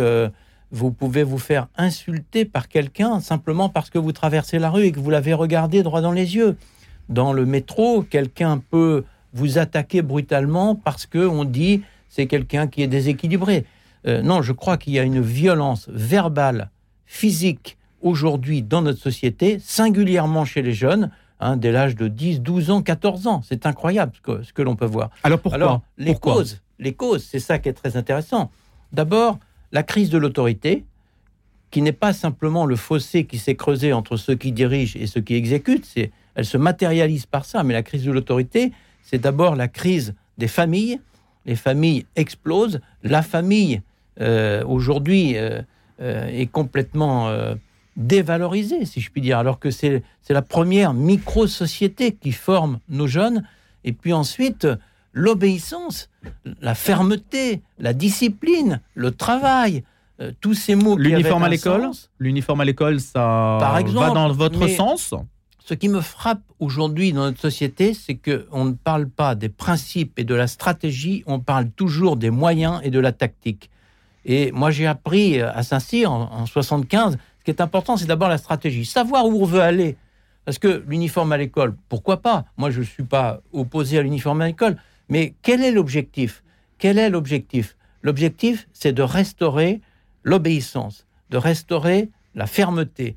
vous 0.72 0.90
pouvez 0.90 1.22
vous 1.22 1.38
faire 1.38 1.68
insulter 1.76 2.44
par 2.44 2.68
quelqu'un 2.68 3.20
simplement 3.20 3.68
parce 3.68 3.90
que 3.90 3.98
vous 3.98 4.10
traversez 4.10 4.58
la 4.58 4.70
rue 4.70 4.86
et 4.86 4.92
que 4.92 4.98
vous 4.98 5.10
l'avez 5.10 5.34
regardé 5.34 5.84
droit 5.84 6.00
dans 6.00 6.10
les 6.10 6.34
yeux 6.34 6.56
dans 7.08 7.32
le 7.32 7.44
métro, 7.44 8.02
quelqu'un 8.02 8.58
peut 8.58 9.04
vous 9.32 9.58
attaquer 9.58 10.02
brutalement 10.02 10.74
parce 10.74 11.06
que 11.06 11.26
on 11.26 11.44
dit 11.44 11.82
c'est 12.08 12.26
quelqu'un 12.26 12.66
qui 12.66 12.82
est 12.82 12.88
déséquilibré. 12.88 13.64
Euh, 14.06 14.22
non, 14.22 14.42
je 14.42 14.52
crois 14.52 14.76
qu'il 14.76 14.92
y 14.92 14.98
a 14.98 15.02
une 15.02 15.20
violence 15.20 15.88
verbale, 15.90 16.70
physique 17.06 17.78
aujourd'hui 18.02 18.62
dans 18.62 18.82
notre 18.82 18.98
société, 18.98 19.58
singulièrement 19.58 20.44
chez 20.44 20.62
les 20.62 20.74
jeunes, 20.74 21.10
hein, 21.40 21.56
dès 21.56 21.72
l'âge 21.72 21.96
de 21.96 22.08
10, 22.08 22.40
12 22.40 22.70
ans, 22.70 22.82
14 22.82 23.26
ans. 23.26 23.42
C'est 23.44 23.66
incroyable 23.66 24.12
ce 24.16 24.20
que, 24.20 24.42
ce 24.42 24.52
que 24.52 24.62
l'on 24.62 24.76
peut 24.76 24.86
voir. 24.86 25.10
Alors 25.22 25.40
pourquoi 25.40 25.56
Alors, 25.56 25.82
les 25.98 26.14
causes, 26.14 26.60
les 26.78 26.92
causes, 26.94 27.24
c'est 27.24 27.40
ça 27.40 27.58
qui 27.58 27.68
est 27.68 27.74
très 27.74 27.96
intéressant. 27.96 28.50
D'abord, 28.92 29.38
la 29.72 29.82
crise 29.82 30.10
de 30.10 30.18
l'autorité, 30.18 30.84
qui 31.72 31.80
n'est 31.80 31.92
pas 31.92 32.12
simplement 32.12 32.66
le 32.66 32.76
fossé 32.76 33.24
qui 33.24 33.38
s'est 33.38 33.56
creusé 33.56 33.92
entre 33.92 34.18
ceux 34.18 34.34
qui 34.34 34.52
dirigent 34.52 34.98
et 35.00 35.06
ceux 35.06 35.22
qui 35.22 35.34
exécutent, 35.34 35.86
c'est 35.86 36.12
elle 36.34 36.44
se 36.44 36.58
matérialise 36.58 37.26
par 37.26 37.44
ça. 37.44 37.62
Mais 37.64 37.72
la 37.72 37.82
crise 37.82 38.04
de 38.04 38.12
l'autorité, 38.12 38.72
c'est 39.02 39.18
d'abord 39.18 39.56
la 39.56 39.68
crise 39.68 40.14
des 40.38 40.48
familles. 40.48 41.00
Les 41.46 41.56
familles 41.56 42.06
explosent. 42.14 42.80
La 43.02 43.22
famille, 43.22 43.82
euh, 44.20 44.64
aujourd'hui, 44.64 45.36
euh, 45.36 45.62
euh, 46.00 46.26
est 46.28 46.46
complètement 46.46 47.32
dévalorisée, 47.96 48.84
si 48.84 49.00
je 49.00 49.10
puis 49.10 49.20
dire, 49.20 49.38
alors 49.38 49.58
que 49.58 49.70
c'est 49.70 50.02
la 50.28 50.42
première 50.42 50.94
micro-société 50.94 52.12
qui 52.12 52.32
forme 52.32 52.78
nos 52.88 53.06
jeunes. 53.06 53.44
Et 53.84 53.92
puis 53.92 54.12
ensuite, 54.12 54.66
l'obéissance, 55.12 56.08
la 56.60 56.74
fermeté, 56.74 57.62
la 57.78 57.92
discipline, 57.92 58.80
le 58.94 59.10
travail, 59.10 59.84
tous 60.40 60.54
ces 60.54 60.74
mots. 60.74 60.96
L'uniforme 60.96 61.42
à 61.42 61.48
l'école 61.48 61.90
L'uniforme 62.18 62.60
à 62.60 62.64
l'école, 62.64 63.00
ça 63.00 63.58
Par 63.60 63.76
exemple, 63.78 64.08
va 64.08 64.14
dans 64.14 64.32
votre 64.32 64.68
sens 64.68 65.14
ce 65.64 65.74
qui 65.74 65.88
me 65.88 66.00
frappe 66.00 66.42
aujourd'hui 66.58 67.12
dans 67.12 67.22
notre 67.22 67.40
société, 67.40 67.94
c'est 67.94 68.16
qu'on 68.16 68.64
ne 68.64 68.72
parle 68.72 69.08
pas 69.08 69.34
des 69.34 69.48
principes 69.48 70.18
et 70.18 70.24
de 70.24 70.34
la 70.34 70.46
stratégie, 70.46 71.22
on 71.26 71.40
parle 71.40 71.70
toujours 71.70 72.16
des 72.16 72.30
moyens 72.30 72.80
et 72.82 72.90
de 72.90 72.98
la 72.98 73.12
tactique. 73.12 73.70
Et 74.24 74.52
moi, 74.52 74.70
j'ai 74.70 74.86
appris 74.86 75.40
à 75.40 75.62
Saint-Cyr 75.62 76.10
en, 76.10 76.46
75, 76.46 77.16
ce 77.42 77.44
qui 77.44 77.50
est 77.50 77.60
important, 77.60 77.96
c'est 77.96 78.06
d'abord 78.06 78.28
la 78.28 78.38
stratégie, 78.38 78.84
savoir 78.84 79.26
où 79.26 79.42
on 79.42 79.44
veut 79.44 79.62
aller. 79.62 79.96
Parce 80.44 80.60
que 80.60 80.84
l'uniforme 80.86 81.32
à 81.32 81.36
l'école, 81.36 81.74
pourquoi 81.88 82.22
pas? 82.22 82.44
Moi, 82.56 82.70
je 82.70 82.78
ne 82.78 82.84
suis 82.84 83.02
pas 83.02 83.40
opposé 83.52 83.98
à 83.98 84.02
l'uniforme 84.02 84.42
à 84.42 84.46
l'école, 84.46 84.76
mais 85.08 85.34
quel 85.42 85.60
est 85.60 85.72
l'objectif? 85.72 86.44
Quel 86.78 87.00
est 87.00 87.10
l'objectif? 87.10 87.76
L'objectif, 88.00 88.68
c'est 88.72 88.92
de 88.92 89.02
restaurer 89.02 89.80
l'obéissance, 90.22 91.04
de 91.30 91.36
restaurer 91.36 92.10
la 92.36 92.46
fermeté, 92.46 93.16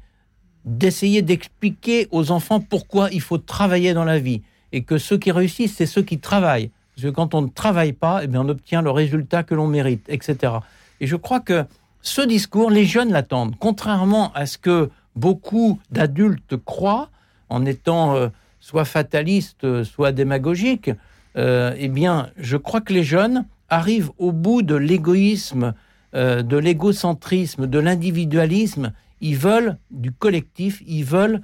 d'essayer 0.66 1.22
d'expliquer 1.22 2.08
aux 2.10 2.32
enfants 2.32 2.60
pourquoi 2.60 3.10
il 3.12 3.22
faut 3.22 3.38
travailler 3.38 3.94
dans 3.94 4.06
la 4.06 4.18
vie 4.18 4.42
et 4.72 4.82
que 4.82 4.98
ceux 4.98 5.20
qui 5.20 5.32
réussissent, 5.32 5.76
c'est 5.76 5.86
ceux 5.86 6.02
qui 6.02 6.18
travaillent. 6.18 6.72
Parce 6.96 7.06
que 7.06 7.12
quand 7.12 7.36
on 7.36 7.44
ne 7.44 7.50
travaille 7.50 7.94
pas, 7.94 8.24
eh 8.24 8.28
bien, 8.28 8.42
on 8.42 8.50
obtient 8.50 8.82
le 8.82 8.90
résultat 8.90 9.44
que 9.44 9.54
l'on 9.54 9.68
mérite, 9.68 10.04
etc. 10.10 10.54
Et 11.00 11.06
je 11.06 11.16
crois 11.16 11.42
que 11.42 11.64
ce 12.08 12.22
discours, 12.22 12.70
les 12.70 12.86
jeunes 12.86 13.12
l'attendent. 13.12 13.56
Contrairement 13.60 14.32
à 14.34 14.46
ce 14.46 14.58
que 14.58 14.90
beaucoup 15.16 15.80
d'adultes 15.92 16.56
croient, 16.58 17.10
en 17.50 17.66
étant 17.66 18.16
euh, 18.16 18.30
soit 18.60 18.86
fatalistes, 18.86 19.84
soit 19.84 20.12
démagogiques, 20.12 20.92
euh, 21.36 21.74
eh 21.78 21.90
bien, 21.90 22.30
je 22.38 22.58
crois 22.58 22.82
que 22.82 22.94
les 22.94 23.04
jeunes 23.04 23.46
arrivent 23.70 24.12
au 24.18 24.32
bout 24.32 24.62
de 24.62 24.76
l'égoïsme, 24.76 25.74
euh, 26.14 26.44
de 26.44 26.58
l'égocentrisme, 26.58 27.68
de 27.68 27.80
l'individualisme 27.80 28.94
ils 29.22 29.38
veulent 29.38 29.78
du 29.90 30.12
collectif, 30.12 30.84
ils 30.86 31.04
veulent 31.04 31.42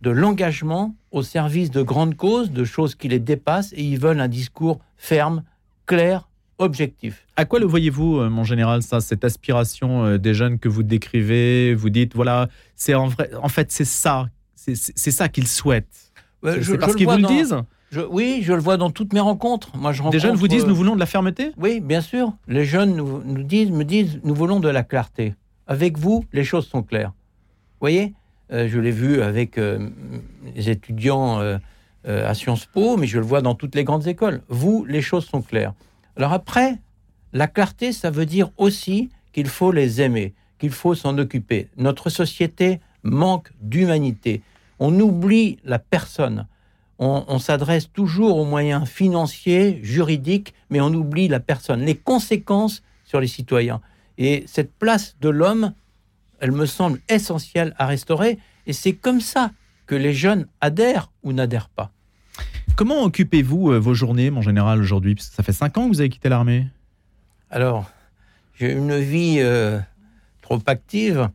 de 0.00 0.10
l'engagement 0.10 0.94
au 1.10 1.22
service 1.22 1.70
de 1.70 1.82
grandes 1.82 2.16
causes, 2.16 2.50
de 2.50 2.64
choses 2.64 2.94
qui 2.94 3.08
les 3.08 3.18
dépassent, 3.18 3.74
et 3.74 3.82
ils 3.82 3.98
veulent 3.98 4.20
un 4.20 4.28
discours 4.28 4.80
ferme, 4.96 5.42
clair, 5.84 6.29
objectif. 6.60 7.26
À 7.36 7.44
quoi 7.44 7.58
le 7.58 7.66
voyez-vous, 7.66 8.18
euh, 8.18 8.30
mon 8.30 8.44
général, 8.44 8.82
ça, 8.82 9.00
cette 9.00 9.24
aspiration 9.24 10.04
euh, 10.04 10.18
des 10.18 10.34
jeunes 10.34 10.58
que 10.58 10.68
vous 10.68 10.82
décrivez 10.82 11.74
Vous 11.74 11.90
dites, 11.90 12.14
voilà, 12.14 12.48
c'est 12.76 12.94
en, 12.94 13.08
vrai, 13.08 13.30
en 13.42 13.48
fait, 13.48 13.72
c'est 13.72 13.84
ça, 13.84 14.28
c'est 14.54 15.10
ça 15.10 15.28
qu'ils 15.28 15.48
souhaitent. 15.48 16.12
c'est 16.44 16.78
parce 16.78 16.94
qu'ils 16.94 17.08
vous 17.08 17.16
le 17.16 17.26
disent 17.26 17.56
oui, 18.10 18.40
je 18.42 18.52
le 18.52 18.60
vois 18.60 18.76
dans 18.76 18.90
toutes 18.90 19.12
mes 19.12 19.20
rencontres. 19.20 19.76
Moi, 19.76 19.92
je 19.92 20.02
Des 20.10 20.18
jeunes 20.18 20.36
vous 20.36 20.48
disent, 20.48 20.66
nous 20.66 20.76
voulons 20.76 20.94
de 20.94 21.00
la 21.00 21.06
fermeté 21.06 21.52
Oui, 21.56 21.80
bien 21.80 22.00
sûr. 22.00 22.32
Les 22.46 22.64
jeunes 22.64 22.94
nous, 22.94 23.22
nous, 23.24 23.42
disent, 23.42 23.70
me 23.70 23.84
disent, 23.84 24.20
nous 24.22 24.34
voulons 24.34 24.60
de 24.60 24.68
la 24.68 24.82
clarté. 24.82 25.34
Avec 25.66 25.98
vous, 25.98 26.24
les 26.32 26.44
choses 26.44 26.66
sont 26.66 26.82
claires. 26.82 27.10
Vous 27.10 27.86
voyez 27.86 28.14
euh, 28.52 28.68
Je 28.68 28.78
l'ai 28.78 28.90
vu 28.90 29.22
avec 29.22 29.58
euh, 29.58 29.88
les 30.54 30.70
étudiants 30.70 31.40
euh, 31.40 31.58
à 32.04 32.34
Sciences 32.34 32.66
Po, 32.66 32.96
mais 32.96 33.06
je 33.06 33.18
le 33.18 33.24
vois 33.24 33.42
dans 33.42 33.54
toutes 33.54 33.74
les 33.74 33.84
grandes 33.84 34.06
écoles. 34.06 34.42
Vous, 34.48 34.84
les 34.84 35.02
choses 35.02 35.26
sont 35.26 35.42
claires. 35.42 35.74
Alors 36.20 36.34
après, 36.34 36.76
la 37.32 37.46
clarté, 37.46 37.94
ça 37.94 38.10
veut 38.10 38.26
dire 38.26 38.50
aussi 38.58 39.08
qu'il 39.32 39.48
faut 39.48 39.72
les 39.72 40.02
aimer, 40.02 40.34
qu'il 40.58 40.70
faut 40.70 40.94
s'en 40.94 41.16
occuper. 41.16 41.68
Notre 41.78 42.10
société 42.10 42.78
manque 43.02 43.50
d'humanité. 43.62 44.42
On 44.78 45.00
oublie 45.00 45.58
la 45.64 45.78
personne. 45.78 46.46
on, 46.98 47.38
s'adresse 47.38 47.90
toujours 47.90 48.36
aux 48.36 48.44
moyens 48.44 48.86
financiers, 48.86 49.80
juridiques, 49.82 50.52
mais 50.68 50.82
on 50.82 50.92
oublie 50.92 51.26
la 51.26 51.40
personne, 51.40 51.80
les 51.80 51.96
conséquences 51.96 52.82
sur 53.06 53.18
les 53.18 53.26
citoyens. 53.26 53.80
Et 54.18 54.44
cette 54.46 54.74
place 54.74 55.16
de 55.22 55.30
l'homme, 55.30 55.72
elle 56.38 56.52
me 56.52 56.66
semble 56.66 57.00
essentielle 57.08 57.74
à 57.78 57.86
restaurer. 57.86 58.38
Et 58.66 58.74
c'est 58.74 58.92
comme 58.92 59.22
ça 59.22 59.52
que 59.86 59.94
les 59.94 60.12
jeunes 60.12 60.46
adhèrent 60.60 61.10
ou 61.22 61.32
n'adhèrent 61.32 61.70
pas. 61.70 61.92
Comment 62.80 63.02
occupez-vous 63.04 63.72
euh, 63.72 63.78
vos 63.78 63.92
journées, 63.92 64.30
mon 64.30 64.40
général, 64.40 64.80
aujourd'hui? 64.80 65.14
Ça 65.18 65.42
fait 65.42 65.52
cinq 65.52 65.76
ans 65.76 65.84
que 65.84 65.88
vous 65.92 66.00
avez 66.00 66.08
quitté 66.08 66.30
l'armée 66.30 66.66
Alors, 67.50 67.90
j'ai 68.54 68.72
une 68.72 68.98
vie 68.98 69.36
euh, 69.40 69.78
trop 70.40 70.58
active 70.64 71.28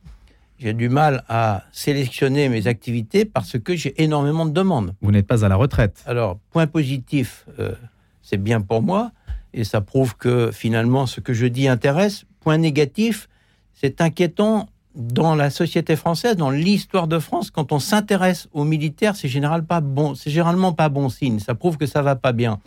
j'ai 0.58 0.74
du 0.74 0.90
mal 0.90 1.24
à 1.30 1.66
sélectionner 1.72 2.50
mes 2.50 2.66
activités 2.66 3.26
parce 3.26 3.60
que 3.60 3.76
j'ai 3.76 4.02
énormément 4.02 4.48
de 4.48 4.54
demandes. 4.54 4.96
Vous 5.02 5.12
n'êtes 5.12 5.28
pas 5.28 5.46
à 5.46 5.48
la 5.48 5.56
retraite. 5.56 6.04
Alors, 6.08 6.40
point 6.50 6.66
positif, 6.66 7.46
euh, 7.60 7.76
c'est 8.24 8.42
bien 8.42 8.62
pour 8.62 8.82
moi 8.82 9.12
et 9.54 9.66
ça 9.66 9.82
prouve 9.82 10.18
que 10.18 10.50
finalement 10.52 11.06
ce 11.06 11.20
que 11.20 11.34
je 11.34 11.46
dis 11.46 11.68
intéresse. 11.68 12.26
Point 12.40 12.58
négatif, 12.58 13.30
c'est 13.76 14.02
inquiétant 14.02 14.68
dans 14.96 15.36
la 15.36 15.50
société 15.50 15.96
française, 15.96 16.38
dans 16.38 16.50
l'histoire 16.50 17.08
de 17.08 17.20
France, 17.20 17.52
quand 17.52 17.72
on 17.72 17.80
s'intéresse 17.80 18.48
aux 18.54 18.64
militaires, 18.64 19.16
c'est 19.16 19.30
pas 19.68 19.82
bon, 19.82 20.14
généralement 20.16 20.74
pas 20.74 20.90
bon 20.90 21.10
signe. 21.10 21.40
Ça 21.40 21.54
prouve 21.54 21.78
que 21.78 21.86
ça 21.86 22.02
va 22.02 22.16
pas 22.16 22.32
bien. 22.32 22.60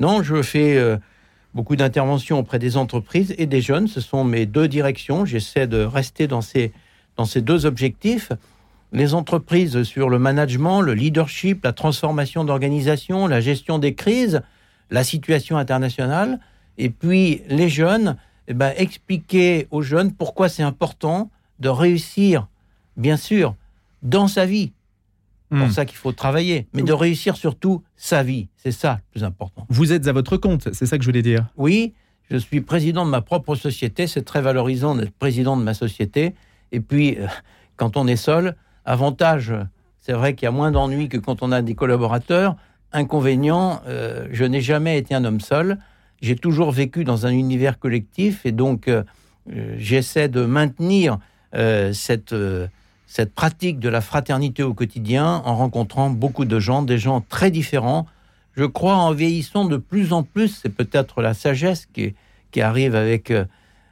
Non, 0.00 0.22
je 0.22 0.42
fais 0.42 0.76
euh, 0.76 0.96
beaucoup 1.54 1.76
d'interventions 1.76 2.38
auprès 2.38 2.58
des 2.58 2.76
entreprises 2.76 3.34
et 3.38 3.46
des 3.46 3.60
jeunes. 3.60 3.86
Ce 3.86 4.00
sont 4.00 4.24
mes 4.24 4.46
deux 4.46 4.66
directions. 4.66 5.24
J'essaie 5.24 5.66
de 5.66 5.84
rester 5.84 6.26
dans 6.26 6.40
ces 6.40 6.72
dans 7.16 7.24
ces 7.24 7.42
deux 7.42 7.66
objectifs, 7.66 8.32
les 8.92 9.14
entreprises 9.14 9.82
sur 9.82 10.08
le 10.08 10.18
management, 10.18 10.80
le 10.80 10.94
leadership, 10.94 11.64
la 11.64 11.72
transformation 11.72 12.44
d'organisation, 12.44 13.26
la 13.26 13.40
gestion 13.40 13.78
des 13.78 13.94
crises, 13.94 14.42
la 14.90 15.04
situation 15.04 15.56
internationale, 15.56 16.40
et 16.78 16.90
puis 16.90 17.42
les 17.48 17.68
jeunes, 17.68 18.16
eh 18.48 18.54
ben, 18.54 18.72
expliquer 18.76 19.66
aux 19.70 19.82
jeunes 19.82 20.12
pourquoi 20.12 20.48
c'est 20.48 20.62
important 20.62 21.30
de 21.62 21.68
réussir, 21.68 22.48
bien 22.96 23.16
sûr, 23.16 23.54
dans 24.02 24.28
sa 24.28 24.44
vie. 24.44 24.72
C'est 25.50 25.58
pour 25.58 25.68
hmm. 25.68 25.70
ça 25.70 25.84
qu'il 25.84 25.96
faut 25.96 26.12
travailler, 26.12 26.66
mais 26.72 26.82
de 26.82 26.92
réussir 26.92 27.36
surtout 27.36 27.82
sa 27.94 28.22
vie. 28.22 28.48
C'est 28.56 28.72
ça 28.72 28.94
le 28.94 29.10
plus 29.12 29.24
important. 29.24 29.66
Vous 29.68 29.92
êtes 29.92 30.06
à 30.08 30.12
votre 30.12 30.36
compte, 30.36 30.72
c'est 30.72 30.86
ça 30.86 30.98
que 30.98 31.04
je 31.04 31.08
voulais 31.08 31.22
dire. 31.22 31.46
Oui, 31.56 31.94
je 32.30 32.36
suis 32.36 32.62
président 32.62 33.04
de 33.04 33.10
ma 33.10 33.20
propre 33.20 33.54
société. 33.54 34.06
C'est 34.06 34.22
très 34.22 34.40
valorisant 34.40 34.94
d'être 34.94 35.12
président 35.12 35.56
de 35.56 35.62
ma 35.62 35.74
société. 35.74 36.34
Et 36.72 36.80
puis, 36.80 37.16
euh, 37.18 37.26
quand 37.76 37.96
on 37.96 38.06
est 38.06 38.16
seul, 38.16 38.56
avantage, 38.84 39.54
c'est 40.00 40.14
vrai 40.14 40.34
qu'il 40.34 40.46
y 40.46 40.48
a 40.48 40.52
moins 40.52 40.72
d'ennuis 40.72 41.08
que 41.08 41.18
quand 41.18 41.42
on 41.42 41.52
a 41.52 41.62
des 41.62 41.74
collaborateurs. 41.74 42.56
Inconvénient, 42.92 43.82
euh, 43.86 44.26
je 44.32 44.44
n'ai 44.44 44.60
jamais 44.60 44.98
été 44.98 45.14
un 45.14 45.24
homme 45.24 45.40
seul. 45.40 45.78
J'ai 46.20 46.36
toujours 46.36 46.72
vécu 46.72 47.04
dans 47.04 47.26
un 47.26 47.30
univers 47.30 47.78
collectif 47.78 48.46
et 48.46 48.52
donc 48.52 48.88
euh, 48.88 49.04
j'essaie 49.76 50.28
de 50.28 50.44
maintenir 50.44 51.18
cette, 51.52 52.34
cette 53.12 53.34
pratique 53.34 53.78
de 53.78 53.90
la 53.90 54.00
fraternité 54.00 54.62
au 54.62 54.72
quotidien 54.72 55.42
en 55.44 55.56
rencontrant 55.56 56.08
beaucoup 56.08 56.46
de 56.46 56.58
gens, 56.58 56.82
des 56.82 56.96
gens 56.96 57.20
très 57.20 57.50
différents. 57.50 58.06
Je 58.54 58.64
crois 58.64 58.96
en 58.96 59.12
vieillissant 59.12 59.66
de 59.66 59.76
plus 59.76 60.14
en 60.14 60.22
plus, 60.22 60.60
c'est 60.62 60.70
peut-être 60.74 61.20
la 61.20 61.34
sagesse 61.34 61.86
qui, 61.92 62.14
arrive 62.60 62.94
avec, 62.94 63.32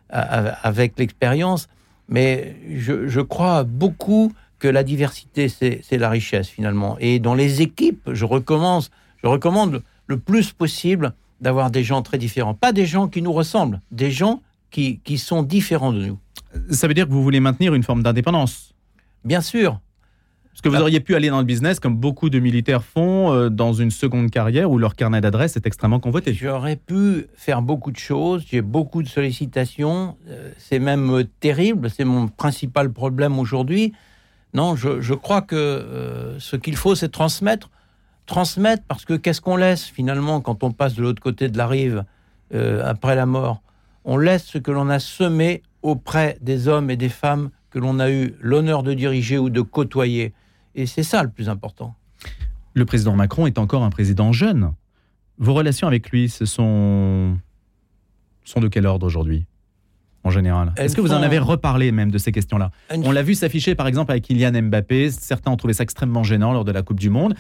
avec 0.08 0.98
l'expérience, 0.98 1.68
mais 2.08 2.56
je, 2.74 3.20
crois 3.20 3.64
beaucoup 3.64 4.32
que 4.58 4.68
la 4.68 4.82
diversité, 4.82 5.48
c'est 5.48 5.98
la 5.98 6.08
richesse 6.08 6.48
finalement. 6.48 6.96
Et 6.98 7.18
dans 7.18 7.34
les 7.34 7.60
équipes, 7.60 8.10
je 8.12 8.24
recommence, 8.24 8.90
je 9.22 9.28
recommande 9.28 9.82
le 10.06 10.18
plus 10.18 10.52
possible 10.52 11.12
d'avoir 11.42 11.70
des 11.70 11.84
gens 11.84 12.00
très 12.00 12.16
différents. 12.16 12.54
Pas 12.54 12.72
des 12.72 12.86
gens 12.86 13.06
qui 13.08 13.20
nous 13.20 13.32
ressemblent, 13.32 13.80
des 13.90 14.10
gens 14.10 14.40
qui 14.70 15.18
sont 15.18 15.42
différents 15.42 15.92
de 15.92 16.06
nous. 16.06 16.18
Ça 16.70 16.88
veut 16.88 16.94
dire 16.94 17.06
que 17.06 17.12
vous 17.12 17.22
voulez 17.22 17.40
maintenir 17.40 17.74
une 17.74 17.82
forme 17.82 18.02
d'indépendance 18.02 18.74
Bien 19.24 19.40
sûr. 19.40 19.80
Parce 20.52 20.62
que 20.62 20.68
vous 20.68 20.82
auriez 20.82 21.00
pu 21.00 21.14
aller 21.14 21.30
dans 21.30 21.38
le 21.38 21.44
business 21.44 21.80
comme 21.80 21.96
beaucoup 21.96 22.28
de 22.28 22.38
militaires 22.38 22.82
font 22.82 23.32
euh, 23.32 23.48
dans 23.48 23.72
une 23.72 23.90
seconde 23.90 24.30
carrière 24.30 24.70
où 24.70 24.78
leur 24.78 24.94
carnet 24.94 25.20
d'adresse 25.20 25.56
est 25.56 25.66
extrêmement 25.66 26.00
convoité. 26.00 26.34
J'aurais 26.34 26.76
pu 26.76 27.28
faire 27.34 27.62
beaucoup 27.62 27.92
de 27.92 27.96
choses, 27.96 28.44
j'ai 28.46 28.60
beaucoup 28.60 29.02
de 29.02 29.08
sollicitations, 29.08 30.16
euh, 30.28 30.50
c'est 30.58 30.80
même 30.80 31.10
euh, 31.10 31.24
terrible, 31.40 31.88
c'est 31.88 32.04
mon 32.04 32.28
principal 32.28 32.92
problème 32.92 33.38
aujourd'hui. 33.38 33.92
Non, 34.52 34.74
je, 34.74 35.14
crois 35.14 35.42
que 35.42 36.34
ce 36.40 36.56
qu'il 36.56 36.74
faut, 36.74 36.96
c'est 36.96 37.08
transmettre. 37.08 37.70
Transmettre, 38.26 38.82
parce 38.88 39.04
que 39.04 39.14
qu'est-ce 39.14 39.40
qu'on 39.40 39.54
laisse 39.54 39.84
finalement 39.84 40.40
quand 40.40 40.64
on 40.64 40.72
passe 40.72 40.94
de 40.94 41.02
l'autre 41.02 41.22
côté 41.22 41.48
de 41.48 41.56
la 41.56 41.68
rive 41.68 42.04
après 42.52 43.14
la 43.14 43.26
mort? 43.26 43.62
On 44.04 44.18
laisse 44.18 44.44
ce 44.44 44.58
que 44.58 44.72
l'on 44.72 44.88
a 44.88 44.98
semé 44.98 45.62
auprès 45.82 46.38
des 46.40 46.68
hommes 46.68 46.90
et 46.90 46.96
des 46.96 47.08
femmes 47.08 47.50
que 47.70 47.78
l'on 47.78 47.98
a 47.98 48.10
eu 48.10 48.34
l'honneur 48.40 48.82
de 48.82 48.94
diriger 48.94 49.38
ou 49.38 49.50
de 49.50 49.60
côtoyer. 49.60 50.32
Et 50.74 50.86
c'est 50.86 51.02
ça 51.02 51.22
le 51.22 51.30
plus 51.30 51.48
important. 51.48 51.94
Le 52.74 52.84
président 52.84 53.16
Macron 53.16 53.46
est 53.46 53.58
encore 53.58 53.82
un 53.82 53.90
président 53.90 54.32
jeune. 54.32 54.72
Vos 55.38 55.54
relations 55.54 55.86
avec 55.86 56.10
lui, 56.10 56.28
ce 56.28 56.44
sont, 56.44 57.38
sont 58.44 58.60
de 58.60 58.68
quel 58.68 58.86
ordre 58.86 59.06
aujourd'hui 59.06 59.46
en 60.22 60.30
général? 60.30 60.72
Est-ce 60.76 60.94
que 60.94 61.00
vous 61.00 61.12
en 61.12 61.22
avez 61.22 61.38
reparlé 61.38 61.92
même 61.92 62.10
de 62.10 62.18
ces 62.18 62.32
questions-là? 62.32 62.70
On 62.90 63.10
l'a 63.10 63.22
vu 63.22 63.34
s'afficher 63.34 63.74
par 63.74 63.86
exemple 63.86 64.10
avec 64.10 64.24
Kylian 64.24 64.62
Mbappé. 64.62 65.10
Certains 65.10 65.50
ont 65.50 65.56
trouvé 65.56 65.72
ça 65.72 65.82
extrêmement 65.82 66.22
gênant 66.22 66.52
lors 66.52 66.64
de 66.64 66.72
la 66.72 66.82
Coupe 66.82 67.00
du 67.00 67.10
Monde. 67.10 67.34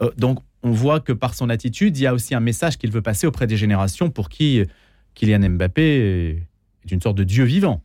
Euh, 0.00 0.10
donc 0.16 0.38
on 0.62 0.70
voit 0.70 1.00
que 1.00 1.12
par 1.12 1.34
son 1.34 1.50
attitude, 1.50 1.96
il 1.98 2.02
y 2.02 2.06
a 2.06 2.14
aussi 2.14 2.34
un 2.34 2.40
message 2.40 2.78
qu'il 2.78 2.92
veut 2.92 3.02
passer 3.02 3.26
auprès 3.26 3.46
des 3.46 3.56
générations 3.56 4.10
pour 4.10 4.28
qui 4.28 4.62
Kylian 5.14 5.50
Mbappé 5.50 6.46
est 6.84 6.92
une 6.92 7.00
sorte 7.00 7.16
de 7.16 7.24
dieu 7.24 7.44
vivant 7.44 7.82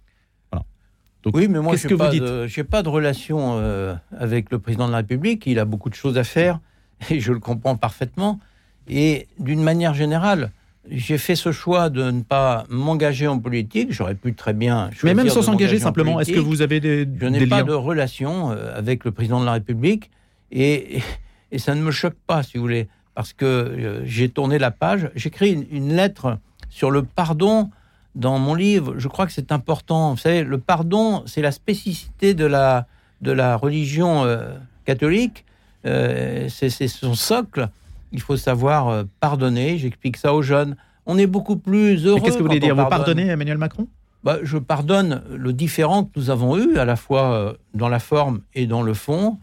oui, 1.34 1.48
mais 1.48 1.60
moi, 1.60 1.76
je 1.76 1.88
n'ai 1.88 2.64
pas, 2.64 2.84
de 2.84 2.90
relation 2.90 3.58
euh, 3.58 3.96
avec 4.18 4.52
le 4.52 4.60
président 4.60 4.88
de 4.88 4.92
la 4.92 4.98
République. 4.98 5.46
Il 5.48 5.60
a 5.60 5.66
beaucoup 5.66 5.90
de 5.90 5.96
choses 5.96 6.18
à 6.18 6.24
faire 6.24 6.60
et 7.10 7.20
je 7.20 7.32
le 7.32 7.40
comprends 7.40 7.76
parfaitement. 7.76 8.40
Et 8.88 9.28
d'une 9.40 9.64
manière 9.64 9.96
générale, 9.96 10.52
j'ai 10.90 11.18
fait 11.18 11.36
ce 11.36 11.52
choix 11.52 11.90
de 11.90 12.12
ne 12.12 12.22
pas 12.22 12.66
m'engager 12.70 13.28
en 13.28 13.40
politique. 13.40 13.92
J'aurais 13.92 14.14
pu 14.14 14.36
très 14.36 14.54
bien. 14.54 14.92
Mais 15.04 15.16
même 15.16 15.30
sans 15.30 15.42
s'engager 15.42 15.80
simplement, 15.80 16.20
est-ce 16.20 16.32
que 16.32 16.40
vous 16.40 16.62
avez 16.62 16.80
des. 16.80 17.08
Je 17.20 17.26
n'ai 17.26 17.48
pas 17.48 17.64
de 17.64 17.74
relation 17.74 18.52
euh, 18.52 18.78
avec 18.78 19.04
le 19.04 19.12
président 19.12 19.40
de 19.40 19.46
la 19.46 19.54
République 19.54 20.12
et, 20.52 21.00
et, 21.52 21.58
ça 21.58 21.74
ne 21.74 21.82
me 21.82 21.92
choque 21.92 22.18
pas, 22.28 22.44
si 22.44 22.58
vous 22.58 22.64
voulez, 22.64 22.88
parce 23.16 23.34
que 23.34 23.46
euh, 23.46 24.06
j'ai 24.06 24.30
tourné 24.30 24.60
la 24.60 24.70
page. 24.70 25.10
J'écris 25.16 25.54
une, 25.54 25.66
une 25.72 25.96
lettre 25.96 26.38
sur 26.70 26.92
le 26.92 27.02
pardon 27.02 27.72
dans 28.16 28.40
mon 28.40 28.56
livre, 28.56 28.96
je 28.98 29.08
crois 29.08 29.26
que 29.26 29.34
c'est 29.34 29.52
important. 29.52 30.12
Vous 30.12 30.18
savez, 30.18 30.44
le 30.44 30.58
pardon, 30.58 31.24
c'est 31.26 31.42
la 31.42 31.52
spécificité 31.52 32.34
de 32.34 32.46
la, 32.46 32.88
de 33.22 33.32
la 33.32 33.58
religion 33.58 34.24
euh, 34.24 34.56
catholique. 34.86 35.46
Euh, 35.86 36.48
c'est 36.50 36.70
son 36.88 37.14
socle. 37.14 37.70
Il 38.12 38.22
faut 38.22 38.38
savoir 38.38 38.88
euh, 38.88 39.04
pardonner. 39.20 39.78
J'explique 39.78 40.18
ça 40.18 40.34
aux 40.34 40.42
jeunes. 40.42 40.78
On 41.06 41.18
est 41.18 41.28
beaucoup 41.28 41.58
plus 41.58 42.06
heureux. 42.06 42.22
Qu'est-ce 42.22 42.38
que 42.38 42.42
vous 42.42 42.48
voulez 42.48 42.60
dire 42.60 42.76
Vous 42.76 42.86
pardonnez 42.86 43.28
Emmanuel 43.28 43.58
Macron? 43.58 43.88
Bah, 44.24 44.38
Je 44.42 44.58
pardonne 44.58 45.22
le 45.36 45.54
différent 45.54 46.06
que 46.06 46.12
nous 46.16 46.30
avons 46.30 46.58
eu, 46.58 46.78
à 46.78 46.86
la 46.86 46.96
fois 46.96 47.56
dans 47.76 47.90
la 47.90 48.00
forme 48.00 48.40
et 48.56 48.66
dans 48.66 48.82
le 48.82 48.96
fond. 48.96 49.38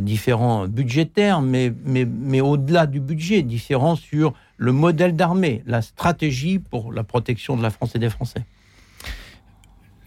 différents 0.00 0.68
budgétaires, 0.68 1.40
mais, 1.40 1.72
mais, 1.84 2.04
mais 2.04 2.40
au-delà 2.40 2.86
du 2.86 3.00
budget, 3.00 3.42
différents 3.42 3.96
sur 3.96 4.32
le 4.60 4.72
modèle 4.72 5.16
d'armée, 5.16 5.62
la 5.66 5.80
stratégie 5.80 6.58
pour 6.58 6.92
la 6.92 7.02
protection 7.02 7.56
de 7.56 7.62
la 7.62 7.70
France 7.70 7.94
et 7.94 7.98
des 7.98 8.10
Français. 8.10 8.44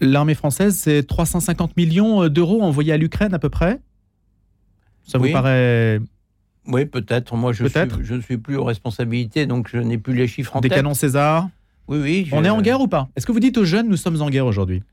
L'armée 0.00 0.36
française, 0.36 0.76
c'est 0.76 1.04
350 1.04 1.76
millions 1.76 2.28
d'euros 2.28 2.62
envoyés 2.62 2.92
à 2.92 2.96
l'Ukraine 2.96 3.34
à 3.34 3.40
peu 3.40 3.48
près? 3.48 3.80
Ça 5.02 5.18
vous 5.18 5.30
paraît... 5.32 6.00
Oui, 6.68 6.86
peut-être. 6.86 7.34
Moi, 7.34 7.52
je, 7.52 7.66
je 8.00 8.14
ne 8.14 8.20
suis 8.20 8.38
plus 8.38 8.56
aux 8.56 8.62
responsabilités, 8.62 9.46
donc 9.46 9.68
je 9.68 9.78
n'ai 9.78 9.98
plus 9.98 10.14
les 10.14 10.28
chiffres 10.28 10.56
en 10.56 10.60
tête. 10.60 10.70
Des 10.70 10.76
canons 10.76 10.94
César? 10.94 11.48
Oui, 11.88 11.98
oui. 12.00 12.28
On 12.30 12.44
est 12.44 12.48
en 12.48 12.62
guerre 12.62 12.80
ou 12.80 12.86
pas? 12.86 13.08
Est-ce 13.16 13.26
que 13.26 13.32
vous 13.32 13.40
dites 13.40 13.58
aux 13.58 13.64
jeunes, 13.64 13.88
nous 13.88 13.96
sommes 13.96 14.22
en 14.22 14.30
guerre 14.30 14.46
aujourd'hui? 14.46 14.84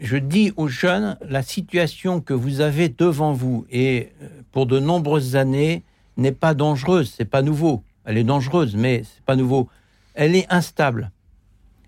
Je 0.00 0.16
dis 0.16 0.52
aux 0.56 0.66
jeunes, 0.66 1.16
la 1.26 1.42
situation 1.42 2.20
que 2.20 2.34
vous 2.34 2.60
avez 2.60 2.88
devant 2.88 3.32
vous 3.32 3.64
et 3.70 4.10
euh, 4.20 4.28
pour 4.50 4.66
de 4.66 4.80
nombreuses 4.80 5.36
années 5.36 5.84
n'est 6.16 6.32
pas 6.32 6.52
dangereuse, 6.52 7.14
c'est 7.16 7.24
pas 7.24 7.42
nouveau 7.42 7.84
elle 8.06 8.16
est 8.16 8.24
dangereuse, 8.24 8.74
mais 8.74 9.02
c'est 9.04 9.24
pas 9.24 9.36
nouveau. 9.36 9.68
Elle 10.14 10.34
est 10.34 10.46
instable. 10.48 11.10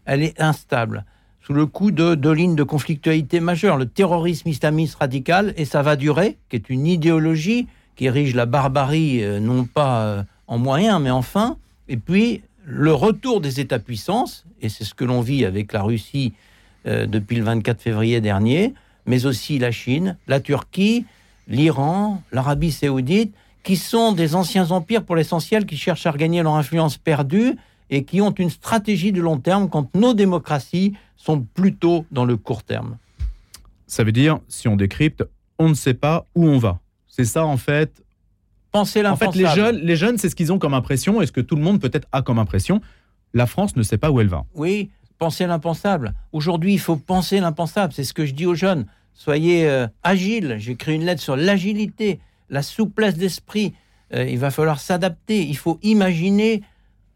Elle 0.05 0.23
est 0.23 0.39
instable. 0.41 1.05
Sous 1.41 1.55
le 1.55 1.65
coup 1.65 1.93
de 1.93 2.15
deux 2.15 2.33
lignes 2.33 2.57
de 2.57 2.63
conflictualité 2.63 3.41
majeure, 3.41 3.79
le 3.79 3.87
terrorisme 3.87 4.49
islamiste 4.49 4.97
radical, 4.97 5.55
et 5.57 5.65
ça 5.65 5.81
va 5.81 5.97
durer, 5.97 6.37
qui 6.51 6.57
est 6.57 6.69
une 6.69 6.87
idéologie 6.87 7.69
qui 7.97 8.05
érige 8.05 8.35
la 8.35 8.47
barbarie, 8.47 9.25
euh, 9.25 9.41
non 9.41 9.65
pas 9.65 10.03
euh, 10.03 10.23
en 10.47 10.59
moyen, 10.59 10.99
mais 10.99 11.11
en 11.11 11.23
fin, 11.23 11.57
et 11.89 11.97
puis 11.97 12.43
le 12.65 12.93
retour 12.93 13.41
des 13.41 13.61
États-puissances, 13.61 14.45
et 14.61 14.69
c'est 14.69 14.85
ce 14.85 14.95
que 14.95 15.05
l'on 15.05 15.21
vit 15.21 15.45
avec 15.45 15.73
la 15.73 15.83
Russie 15.83 16.35
euh, 16.87 17.07
depuis 17.07 17.37
le 17.37 17.45
24 17.45 17.81
février 17.81 18.21
dernier, 18.21 18.75
mais 19.07 19.25
aussi 19.25 19.59
la 19.59 19.71
Chine, 19.71 20.17
la 20.27 20.39
Turquie, 20.39 21.07
l'Iran, 21.49 22.23
l'Arabie 22.31 22.73
saoudite, 22.73 23.35
qui 23.69 23.77
sont 23.77 24.13
des 24.13 24.35
anciens 24.35 24.71
empires 24.71 25.05
pour 25.05 25.15
l'essentiel, 25.15 25.67
qui 25.67 25.77
cherchent 25.77 26.07
à 26.07 26.11
regagner 26.11 26.43
leur 26.43 26.55
influence 26.55 26.97
perdue 26.97 27.55
et 27.91 28.03
qui 28.03 28.23
ont 28.23 28.31
une 28.31 28.49
stratégie 28.49 29.13
de 29.13 29.21
long 29.21 29.37
terme 29.37 29.69
quand 29.69 29.95
nos 29.95 30.15
démocraties 30.15 30.95
sont 31.19 31.43
plutôt 31.43 32.07
dans 32.11 32.25
le 32.25 32.39
court 32.39 32.63
terme. 32.63 32.97
Ça 33.87 34.05
veut 34.05 34.13
dire, 34.13 34.39
si 34.49 34.69
on 34.69 34.77
décrypte, 34.77 35.23
on 35.59 35.69
ne 35.69 35.75
sait 35.75 35.93
pas 35.93 36.25
où 36.35 36.47
on 36.47 36.57
va. 36.57 36.79
C'est 37.09 37.27
ça 37.27 37.45
en 37.45 37.59
fait? 37.59 38.03
Pensez 38.73 39.07
En 39.07 39.17
fait, 39.17 39.35
les 39.35 39.47
jeunes, 39.49 39.77
les 39.77 39.97
jeunes 39.97 40.17
c'est 40.17 40.31
ce 40.31 40.35
qu'ils 40.35 40.51
ont 40.51 40.59
comme 40.59 40.73
impression, 40.73 41.21
et 41.21 41.27
ce 41.27 41.33
que 41.33 41.43
tout 41.43 41.57
le 41.57 41.63
monde 41.63 41.79
peut-être 41.79 42.09
a 42.11 42.23
comme 42.23 42.39
impression. 42.39 42.81
La 43.35 43.45
France 43.45 43.77
ne 43.77 43.83
sait 43.83 43.99
pas 43.99 44.11
où 44.11 44.19
elle 44.23 44.29
va. 44.29 44.47
Oui, 44.55 44.89
pensez 45.19 45.47
l'impensable. 45.47 46.15
Aujourd'hui, 46.33 46.73
il 46.73 46.81
faut 46.81 46.97
penser 46.97 47.39
l'impensable. 47.39 47.93
C'est 47.93 48.05
ce 48.05 48.15
que 48.15 48.25
je 48.25 48.33
dis 48.33 48.47
aux 48.47 48.55
jeunes. 48.55 48.87
Soyez 49.13 49.69
euh, 49.69 49.87
agiles. 50.03 50.57
J'ai 50.59 50.73
écrit 50.73 50.95
une 50.95 51.05
lettre 51.05 51.21
sur 51.21 51.37
l'agilité, 51.37 52.19
la 52.51 52.63
souplesse 52.63 53.15
d'esprit. 53.17 53.75
Euh, 54.15 54.25
il 54.25 54.39
va 54.39 54.51
falloir 54.51 54.81
s'adapter. 54.81 55.47
Il 55.47 55.57
faut 55.57 55.79
imaginer 55.83 56.63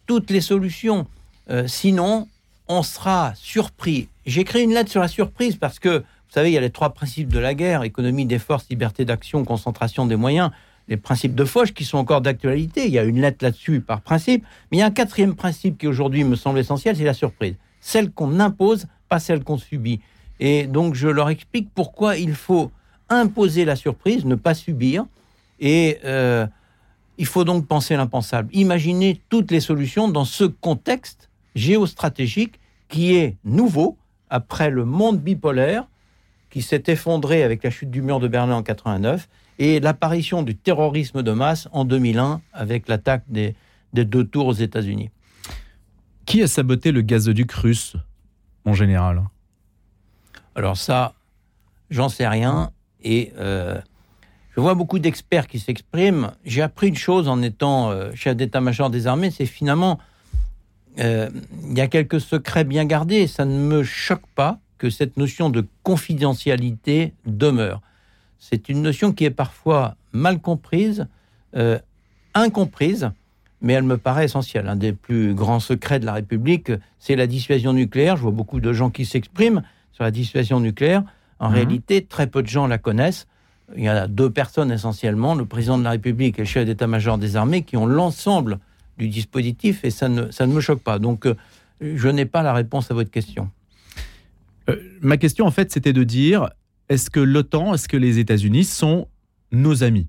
toutes 0.06 0.30
les 0.30 0.40
solutions. 0.40 1.06
Euh, 1.50 1.66
sinon, 1.66 2.28
on 2.68 2.82
sera 2.82 3.32
surpris. 3.34 4.08
J'ai 4.26 4.42
écrit 4.42 4.62
une 4.62 4.72
lettre 4.72 4.90
sur 4.90 5.00
la 5.00 5.08
surprise 5.08 5.56
parce 5.56 5.78
que, 5.78 5.98
vous 5.98 6.34
savez, 6.34 6.50
il 6.50 6.54
y 6.54 6.58
a 6.58 6.60
les 6.60 6.70
trois 6.70 6.90
principes 6.90 7.28
de 7.28 7.38
la 7.38 7.54
guerre, 7.54 7.82
économie 7.82 8.26
des 8.26 8.38
forces, 8.38 8.66
liberté 8.70 9.04
d'action, 9.04 9.44
concentration 9.44 10.06
des 10.06 10.16
moyens, 10.16 10.50
les 10.88 10.96
principes 10.96 11.34
de 11.34 11.44
Foch 11.44 11.72
qui 11.72 11.84
sont 11.84 11.98
encore 11.98 12.20
d'actualité. 12.20 12.86
Il 12.86 12.92
y 12.92 12.98
a 12.98 13.04
une 13.04 13.20
lettre 13.20 13.38
là-dessus 13.42 13.80
par 13.80 14.00
principe. 14.00 14.44
Mais 14.70 14.78
il 14.78 14.80
y 14.80 14.82
a 14.82 14.86
un 14.86 14.90
quatrième 14.90 15.34
principe 15.34 15.78
qui 15.78 15.86
aujourd'hui 15.86 16.24
me 16.24 16.36
semble 16.36 16.58
essentiel, 16.58 16.96
c'est 16.96 17.04
la 17.04 17.14
surprise. 17.14 17.54
Celle 17.80 18.10
qu'on 18.10 18.38
impose, 18.40 18.86
pas 19.08 19.18
celle 19.18 19.44
qu'on 19.44 19.58
subit. 19.58 20.00
Et 20.40 20.66
donc 20.66 20.94
je 20.94 21.08
leur 21.08 21.28
explique 21.30 21.68
pourquoi 21.74 22.16
il 22.16 22.34
faut 22.34 22.70
imposer 23.08 23.64
la 23.64 23.76
surprise, 23.76 24.24
ne 24.24 24.34
pas 24.34 24.54
subir. 24.54 25.04
Et 25.62 26.00
euh, 26.04 26.46
il 27.18 27.26
faut 27.26 27.44
donc 27.44 27.66
penser 27.66 27.96
l'impensable. 27.96 28.50
Imaginer 28.52 29.22
toutes 29.28 29.50
les 29.52 29.60
solutions 29.60 30.08
dans 30.08 30.24
ce 30.24 30.44
contexte 30.44 31.30
géostratégique 31.54 32.58
qui 32.88 33.14
est 33.14 33.36
nouveau 33.44 33.96
après 34.28 34.70
le 34.70 34.84
monde 34.84 35.20
bipolaire 35.20 35.86
qui 36.50 36.62
s'est 36.62 36.82
effondré 36.88 37.44
avec 37.44 37.62
la 37.62 37.70
chute 37.70 37.90
du 37.90 38.02
mur 38.02 38.18
de 38.18 38.28
Berlin 38.28 38.56
en 38.56 38.62
89 38.62 39.28
et 39.58 39.78
l'apparition 39.78 40.42
du 40.42 40.56
terrorisme 40.56 41.22
de 41.22 41.30
masse 41.30 41.68
en 41.72 41.84
2001 41.84 42.42
avec 42.52 42.88
l'attaque 42.88 43.22
des, 43.28 43.54
des, 43.92 44.04
deux 44.04 44.24
tours 44.24 44.48
aux 44.48 44.52
États-Unis. 44.52 45.10
Qui 46.26 46.42
a 46.42 46.48
saboté 46.48 46.92
le 46.92 47.02
gazoduc 47.02 47.52
russe 47.52 47.96
en 48.64 48.74
général? 48.74 49.22
Alors 50.54 50.76
ça, 50.76 51.14
j'en 51.90 52.08
sais 52.08 52.26
rien 52.26 52.72
et 53.02 53.32
euh, 53.38 53.80
je 54.54 54.60
vois 54.60 54.74
beaucoup 54.74 54.98
d'experts 54.98 55.46
qui 55.46 55.58
s'expriment. 55.58 56.32
J'ai 56.44 56.62
appris 56.62 56.88
une 56.88 56.96
chose 56.96 57.28
en 57.28 57.42
étant 57.42 57.90
euh, 57.90 58.10
chef 58.14 58.36
d'état-major 58.36 58.90
des 58.90 59.06
armées, 59.06 59.30
c'est 59.30 59.46
finalement 59.46 59.98
euh, 60.98 61.30
il 61.68 61.76
y 61.76 61.80
a 61.80 61.86
quelques 61.86 62.20
secrets 62.20 62.64
bien 62.64 62.84
gardés 62.84 63.16
et 63.16 63.26
ça 63.26 63.44
ne 63.44 63.58
me 63.58 63.82
choque 63.82 64.26
pas 64.34 64.58
que 64.76 64.90
cette 64.90 65.16
notion 65.16 65.48
de 65.48 65.66
confidentialité 65.82 67.14
demeure. 67.24 67.80
C'est 68.38 68.68
une 68.68 68.82
notion 68.82 69.12
qui 69.12 69.24
est 69.24 69.30
parfois 69.30 69.96
mal 70.12 70.40
comprise, 70.40 71.06
euh, 71.56 71.78
incomprise, 72.34 73.10
mais 73.62 73.74
elle 73.74 73.84
me 73.84 73.96
paraît 73.96 74.24
essentielle. 74.24 74.68
Un 74.68 74.76
des 74.76 74.92
plus 74.92 75.34
grands 75.34 75.60
secrets 75.60 76.00
de 76.00 76.04
la 76.04 76.14
République, 76.14 76.72
c'est 76.98 77.16
la 77.16 77.26
dissuasion 77.26 77.72
nucléaire. 77.72 78.16
Je 78.16 78.22
vois 78.22 78.32
beaucoup 78.32 78.60
de 78.60 78.72
gens 78.72 78.90
qui 78.90 79.06
s'expriment 79.06 79.62
sur 79.92 80.04
la 80.04 80.10
dissuasion 80.10 80.60
nucléaire. 80.60 81.04
En 81.38 81.48
mmh. 81.48 81.54
réalité, 81.54 82.04
très 82.04 82.26
peu 82.26 82.42
de 82.42 82.48
gens 82.48 82.66
la 82.66 82.78
connaissent. 82.78 83.26
Il 83.76 83.84
y 83.84 83.88
a 83.88 84.06
deux 84.06 84.30
personnes 84.30 84.70
essentiellement, 84.70 85.34
le 85.34 85.44
président 85.46 85.78
de 85.78 85.84
la 85.84 85.90
République 85.90 86.38
et 86.38 86.42
le 86.42 86.46
chef 86.46 86.66
d'état-major 86.66 87.18
des 87.18 87.36
armées, 87.36 87.62
qui 87.62 87.76
ont 87.76 87.86
l'ensemble 87.86 88.58
du 88.98 89.08
dispositif 89.08 89.84
et 89.84 89.90
ça 89.90 90.08
ne, 90.08 90.30
ça 90.30 90.46
ne 90.46 90.52
me 90.52 90.60
choque 90.60 90.82
pas. 90.82 90.98
Donc, 90.98 91.26
euh, 91.26 91.34
je 91.80 92.08
n'ai 92.08 92.26
pas 92.26 92.42
la 92.42 92.52
réponse 92.52 92.90
à 92.90 92.94
votre 92.94 93.10
question. 93.10 93.50
Euh, 94.68 94.76
ma 95.00 95.16
question, 95.16 95.46
en 95.46 95.50
fait, 95.50 95.72
c'était 95.72 95.92
de 95.92 96.04
dire 96.04 96.50
est-ce 96.88 97.10
que 97.10 97.20
l'OTAN, 97.20 97.74
est-ce 97.74 97.88
que 97.88 97.96
les 97.96 98.18
États-Unis 98.18 98.64
sont 98.64 99.08
nos 99.50 99.82
amis? 99.82 100.08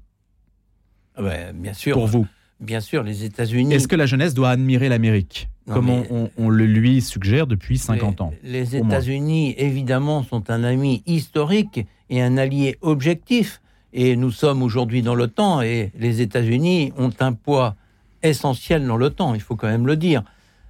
Ouais, 1.20 1.52
Bien 1.54 1.74
sûr. 1.74 1.96
Pour 1.96 2.08
vous? 2.08 2.28
Bien 2.60 2.80
sûr, 2.80 3.04
les 3.04 3.26
États-Unis. 3.26 3.74
Est-ce 3.74 3.88
que 3.88 3.96
la 3.96 4.06
jeunesse 4.06 4.34
doit 4.34 4.50
admirer 4.50 4.90
l'Amérique? 4.90 5.50
Comme 5.68 5.90
on, 5.90 6.50
le 6.50 6.66
lui 6.66 7.02
suggère 7.02 7.48
depuis 7.48 7.78
50 7.78 8.20
ans 8.20 8.34
Les 8.44 8.76
États-Unis, 8.76 9.56
évidemment, 9.58 10.24
sont 10.24 10.50
un 10.50 10.64
ami 10.64 11.04
historique 11.06 11.86
et 12.10 12.22
un 12.22 12.38
allié 12.38 12.78
objectif. 12.82 13.62
Et 13.94 14.16
nous 14.16 14.32
sommes 14.32 14.64
aujourd'hui 14.64 15.04
dans 15.04 15.14
l'OTAN 15.14 15.62
et 15.62 15.92
les 15.98 16.22
États-Unis 16.22 16.92
ont 16.98 17.12
un 17.20 17.34
poids 17.34 17.76
essentiel 18.24 18.88
dans 18.88 18.98
l'OTAN, 18.98 19.36
il 19.36 19.42
faut 19.42 19.56
quand 19.56 19.68
même 19.68 19.86
le 19.86 19.96
dire. 19.96 20.24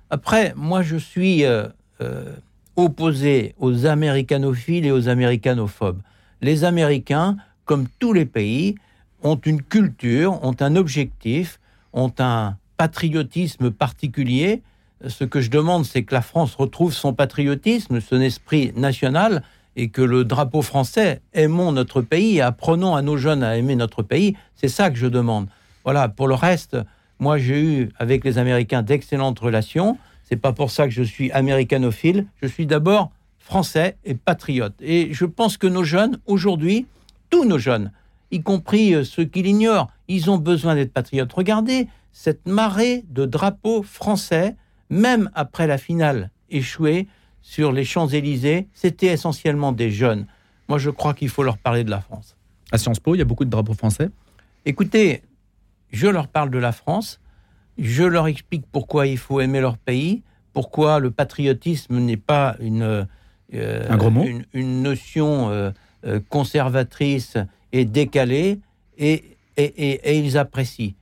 Après, 0.09 0.53
moi, 0.57 0.81
je 0.81 0.97
suis 0.97 1.45
euh, 1.45 1.67
euh, 2.01 2.35
opposé 2.75 3.55
aux 3.59 3.85
américanophiles 3.85 4.85
et 4.85 4.91
aux 4.91 5.07
américanophobes. 5.07 6.01
Les 6.41 6.65
Américains, 6.65 7.37
comme 7.63 7.87
tous 7.99 8.11
les 8.11 8.25
pays, 8.25 8.75
ont 9.23 9.37
une 9.37 9.61
culture, 9.61 10.43
ont 10.43 10.55
un 10.59 10.75
objectif, 10.75 11.61
ont 11.93 12.11
un 12.19 12.57
patriotisme 12.75 13.71
particulier. 13.71 14.61
Ce 15.07 15.23
que 15.23 15.39
je 15.39 15.49
demande, 15.49 15.85
c'est 15.85 16.03
que 16.03 16.13
la 16.13 16.21
France 16.21 16.55
retrouve 16.55 16.93
son 16.93 17.13
patriotisme, 17.13 18.01
son 18.01 18.19
esprit 18.19 18.73
national, 18.75 19.43
et 19.75 19.89
que 19.89 20.01
le 20.01 20.23
drapeau 20.23 20.61
français, 20.61 21.21
aimons 21.33 21.71
notre 21.71 22.01
pays 22.01 22.41
apprenons 22.41 22.95
à 22.95 23.01
nos 23.01 23.17
jeunes 23.17 23.43
à 23.43 23.57
aimer 23.57 23.75
notre 23.75 24.03
pays. 24.03 24.35
C'est 24.55 24.67
ça 24.67 24.89
que 24.89 24.97
je 24.97 25.07
demande. 25.07 25.47
Voilà, 25.83 26.09
pour 26.09 26.27
le 26.27 26.35
reste, 26.35 26.77
moi 27.19 27.37
j'ai 27.37 27.61
eu 27.61 27.89
avec 27.97 28.23
les 28.23 28.37
Américains 28.37 28.83
d'excellentes 28.83 29.39
relations. 29.39 29.97
C'est 30.23 30.37
pas 30.37 30.53
pour 30.53 30.71
ça 30.71 30.85
que 30.85 30.93
je 30.93 31.03
suis 31.03 31.31
américanophile. 31.31 32.25
Je 32.41 32.47
suis 32.47 32.65
d'abord 32.65 33.11
français 33.39 33.97
et 34.05 34.15
patriote. 34.15 34.73
Et 34.79 35.13
je 35.13 35.25
pense 35.25 35.57
que 35.57 35.67
nos 35.67 35.83
jeunes, 35.83 36.17
aujourd'hui, 36.25 36.87
tous 37.29 37.45
nos 37.45 37.57
jeunes, 37.57 37.91
y 38.31 38.41
compris 38.41 38.95
euh, 38.95 39.03
ceux 39.03 39.25
qui 39.25 39.43
l'ignorent, 39.43 39.89
ils 40.07 40.29
ont 40.31 40.37
besoin 40.37 40.75
d'être 40.75 40.93
patriotes. 40.93 41.31
Regardez 41.33 41.87
cette 42.13 42.47
marée 42.47 43.03
de 43.09 43.25
drapeaux 43.25 43.83
français, 43.83 44.55
même 44.89 45.29
après 45.33 45.67
la 45.67 45.77
finale 45.77 46.29
échouée, 46.49 47.07
sur 47.43 47.71
les 47.73 47.83
Champs-Élysées, 47.83 48.67
c'était 48.73 49.07
essentiellement 49.07 49.73
des 49.73 49.91
jeunes. 49.91 50.25
Moi, 50.69 50.79
je 50.79 50.89
crois 50.89 51.13
qu'il 51.13 51.29
faut 51.29 51.43
leur 51.43 51.57
parler 51.57 51.83
de 51.83 51.91
la 51.91 51.99
France. 51.99 52.35
À 52.71 52.77
Sciences 52.79 53.01
Po, 53.01 53.13
il 53.13 53.19
y 53.19 53.21
a 53.21 53.25
beaucoup 53.25 53.45
de 53.45 53.49
drapeaux 53.49 53.75
français 53.75 54.09
Écoutez, 54.65 55.21
je 55.91 56.07
leur 56.07 56.29
parle 56.29 56.49
de 56.49 56.57
la 56.57 56.71
France, 56.71 57.19
je 57.77 58.03
leur 58.03 58.27
explique 58.27 58.65
pourquoi 58.71 59.07
il 59.07 59.17
faut 59.17 59.41
aimer 59.41 59.59
leur 59.59 59.77
pays, 59.77 60.23
pourquoi 60.53 60.99
le 60.99 61.11
patriotisme 61.11 61.99
n'est 61.99 62.17
pas 62.17 62.55
une, 62.61 63.05
euh, 63.53 63.85
Un 63.89 63.97
gros 63.97 64.09
mot. 64.09 64.23
une, 64.23 64.45
une 64.53 64.81
notion 64.81 65.49
euh, 65.49 65.71
euh, 66.05 66.21
conservatrice 66.29 67.37
et 67.73 67.83
décalée, 67.83 68.61
et, 68.97 69.37
et, 69.57 69.63
et, 69.65 70.11
et, 70.11 70.19
ils 70.19 70.37
apprécient. 70.37 70.93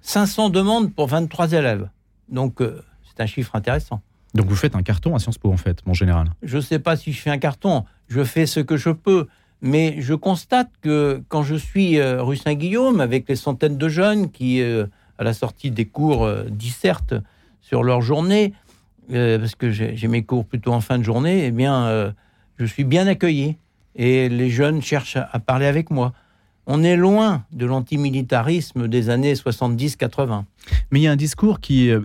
500 0.00 0.48
demandes 0.48 0.94
pour 0.94 1.06
23 1.08 1.52
élèves. 1.52 1.88
Donc, 2.30 2.60
c'est 2.60 3.22
un 3.22 3.26
chiffre 3.26 3.54
intéressant. 3.54 4.00
Donc 4.34 4.46
vous 4.46 4.56
faites 4.56 4.74
un 4.74 4.82
carton 4.82 5.14
à 5.14 5.18
Sciences 5.18 5.38
Po 5.38 5.52
en 5.52 5.56
fait, 5.56 5.84
mon 5.86 5.94
général. 5.94 6.28
Je 6.42 6.56
ne 6.56 6.62
sais 6.62 6.78
pas 6.78 6.96
si 6.96 7.12
je 7.12 7.20
fais 7.20 7.30
un 7.30 7.38
carton, 7.38 7.84
je 8.08 8.24
fais 8.24 8.46
ce 8.46 8.60
que 8.60 8.76
je 8.76 8.90
peux, 8.90 9.26
mais 9.60 9.96
je 10.00 10.14
constate 10.14 10.70
que 10.80 11.22
quand 11.28 11.42
je 11.42 11.54
suis 11.54 11.98
euh, 11.98 12.22
rue 12.22 12.36
Saint-Guillaume 12.36 13.00
avec 13.00 13.28
les 13.28 13.36
centaines 13.36 13.78
de 13.78 13.88
jeunes 13.88 14.30
qui, 14.30 14.60
euh, 14.60 14.86
à 15.18 15.24
la 15.24 15.34
sortie 15.34 15.70
des 15.70 15.84
cours, 15.84 16.24
euh, 16.24 16.44
dissertent 16.50 17.14
sur 17.60 17.82
leur 17.82 18.00
journée, 18.02 18.54
parce 19.08 19.54
que 19.54 19.70
j'ai 19.70 20.08
mes 20.08 20.22
cours 20.22 20.46
plutôt 20.46 20.72
en 20.72 20.80
fin 20.80 20.98
de 20.98 21.02
journée, 21.02 21.44
eh 21.46 21.50
bien, 21.50 22.14
je 22.56 22.64
suis 22.64 22.84
bien 22.84 23.06
accueilli 23.06 23.56
et 23.94 24.28
les 24.28 24.48
jeunes 24.48 24.80
cherchent 24.80 25.16
à 25.16 25.38
parler 25.38 25.66
avec 25.66 25.90
moi. 25.90 26.12
On 26.66 26.84
est 26.84 26.96
loin 26.96 27.44
de 27.52 27.66
l'antimilitarisme 27.66 28.88
des 28.88 29.10
années 29.10 29.34
70-80. 29.34 30.44
Mais 30.90 31.00
il 31.00 31.02
y 31.02 31.08
a 31.08 31.12
un 31.12 31.16
discours 31.16 31.60
qui, 31.60 31.90
euh, 31.90 32.00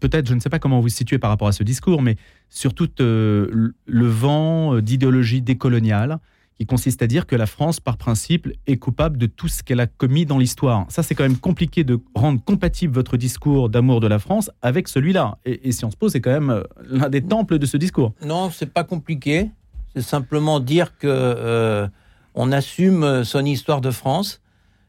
peut-être, 0.00 0.28
je 0.28 0.34
ne 0.34 0.40
sais 0.40 0.48
pas 0.48 0.58
comment 0.58 0.76
vous 0.76 0.82
vous 0.82 0.88
situez 0.88 1.18
par 1.18 1.30
rapport 1.30 1.48
à 1.48 1.52
ce 1.52 1.62
discours, 1.62 2.02
mais 2.02 2.16
sur 2.50 2.74
tout 2.74 2.90
euh, 3.00 3.72
le 3.86 4.06
vent 4.06 4.74
euh, 4.74 4.82
d'idéologie 4.82 5.42
décoloniale 5.42 6.18
qui 6.58 6.66
consiste 6.66 7.02
à 7.02 7.06
dire 7.06 7.26
que 7.26 7.36
la 7.36 7.46
France, 7.46 7.80
par 7.80 7.96
principe, 7.96 8.48
est 8.66 8.76
coupable 8.76 9.18
de 9.18 9.26
tout 9.26 9.48
ce 9.48 9.62
qu'elle 9.62 9.80
a 9.80 9.86
commis 9.86 10.24
dans 10.24 10.38
l'histoire. 10.38 10.86
Ça, 10.88 11.02
c'est 11.02 11.14
quand 11.14 11.24
même 11.24 11.36
compliqué 11.36 11.84
de 11.84 12.00
rendre 12.14 12.42
compatible 12.42 12.94
votre 12.94 13.16
discours 13.16 13.68
d'amour 13.68 14.00
de 14.00 14.06
la 14.06 14.18
France 14.18 14.50
avec 14.62 14.88
celui-là. 14.88 15.38
Et, 15.44 15.68
et 15.68 15.72
Sciences 15.72 15.96
Po, 15.96 16.08
c'est 16.08 16.20
quand 16.20 16.30
même 16.30 16.50
euh, 16.50 16.62
l'un 16.88 17.08
des 17.08 17.22
temples 17.22 17.58
de 17.58 17.66
ce 17.66 17.76
discours. 17.76 18.14
Non, 18.24 18.50
c'est 18.50 18.72
pas 18.72 18.84
compliqué. 18.84 19.50
C'est 19.94 20.02
simplement 20.02 20.60
dire 20.60 20.96
que 20.98 21.06
euh, 21.06 21.88
on 22.36 22.52
assume 22.52 23.24
son 23.24 23.44
histoire 23.44 23.80
de 23.80 23.90
France 23.90 24.40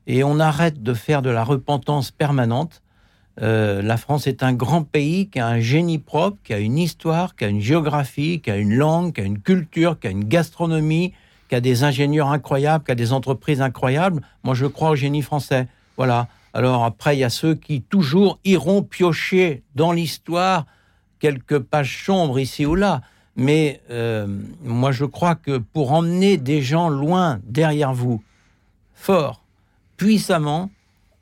et 0.05 0.23
on 0.23 0.39
arrête 0.39 0.83
de 0.83 0.93
faire 0.93 1.21
de 1.21 1.29
la 1.29 1.43
repentance 1.43 2.11
permanente. 2.11 2.81
Euh, 3.41 3.81
la 3.81 3.97
France 3.97 4.27
est 4.27 4.43
un 4.43 4.53
grand 4.53 4.83
pays 4.83 5.29
qui 5.29 5.39
a 5.39 5.47
un 5.47 5.59
génie 5.59 5.99
propre, 5.99 6.37
qui 6.43 6.53
a 6.53 6.59
une 6.59 6.77
histoire, 6.77 7.35
qui 7.35 7.45
a 7.45 7.47
une 7.47 7.61
géographie, 7.61 8.41
qui 8.41 8.51
a 8.51 8.57
une 8.57 8.73
langue, 8.75 9.13
qui 9.13 9.21
a 9.21 9.23
une 9.23 9.39
culture, 9.39 9.99
qui 9.99 10.07
a 10.07 10.09
une 10.09 10.25
gastronomie, 10.25 11.13
qui 11.47 11.55
a 11.55 11.61
des 11.61 11.83
ingénieurs 11.83 12.29
incroyables, 12.31 12.83
qui 12.83 12.91
a 12.91 12.95
des 12.95 13.13
entreprises 13.13 13.61
incroyables. 13.61 14.21
Moi, 14.43 14.53
je 14.53 14.65
crois 14.65 14.91
au 14.91 14.95
génie 14.95 15.21
français. 15.21 15.67
Voilà. 15.95 16.27
Alors 16.53 16.83
après, 16.83 17.15
il 17.15 17.19
y 17.19 17.23
a 17.23 17.29
ceux 17.29 17.55
qui 17.55 17.81
toujours 17.81 18.39
iront 18.43 18.81
piocher 18.81 19.63
dans 19.75 19.91
l'histoire 19.91 20.65
quelques 21.19 21.59
pages 21.59 22.03
sombres 22.05 22.39
ici 22.39 22.65
ou 22.65 22.75
là. 22.75 23.01
Mais 23.37 23.81
euh, 23.91 24.27
moi, 24.63 24.91
je 24.91 25.05
crois 25.05 25.35
que 25.35 25.59
pour 25.59 25.91
emmener 25.91 26.37
des 26.37 26.63
gens 26.63 26.89
loin 26.89 27.39
derrière 27.45 27.93
vous, 27.93 28.21
fort, 28.95 29.43
puissamment, 29.95 30.71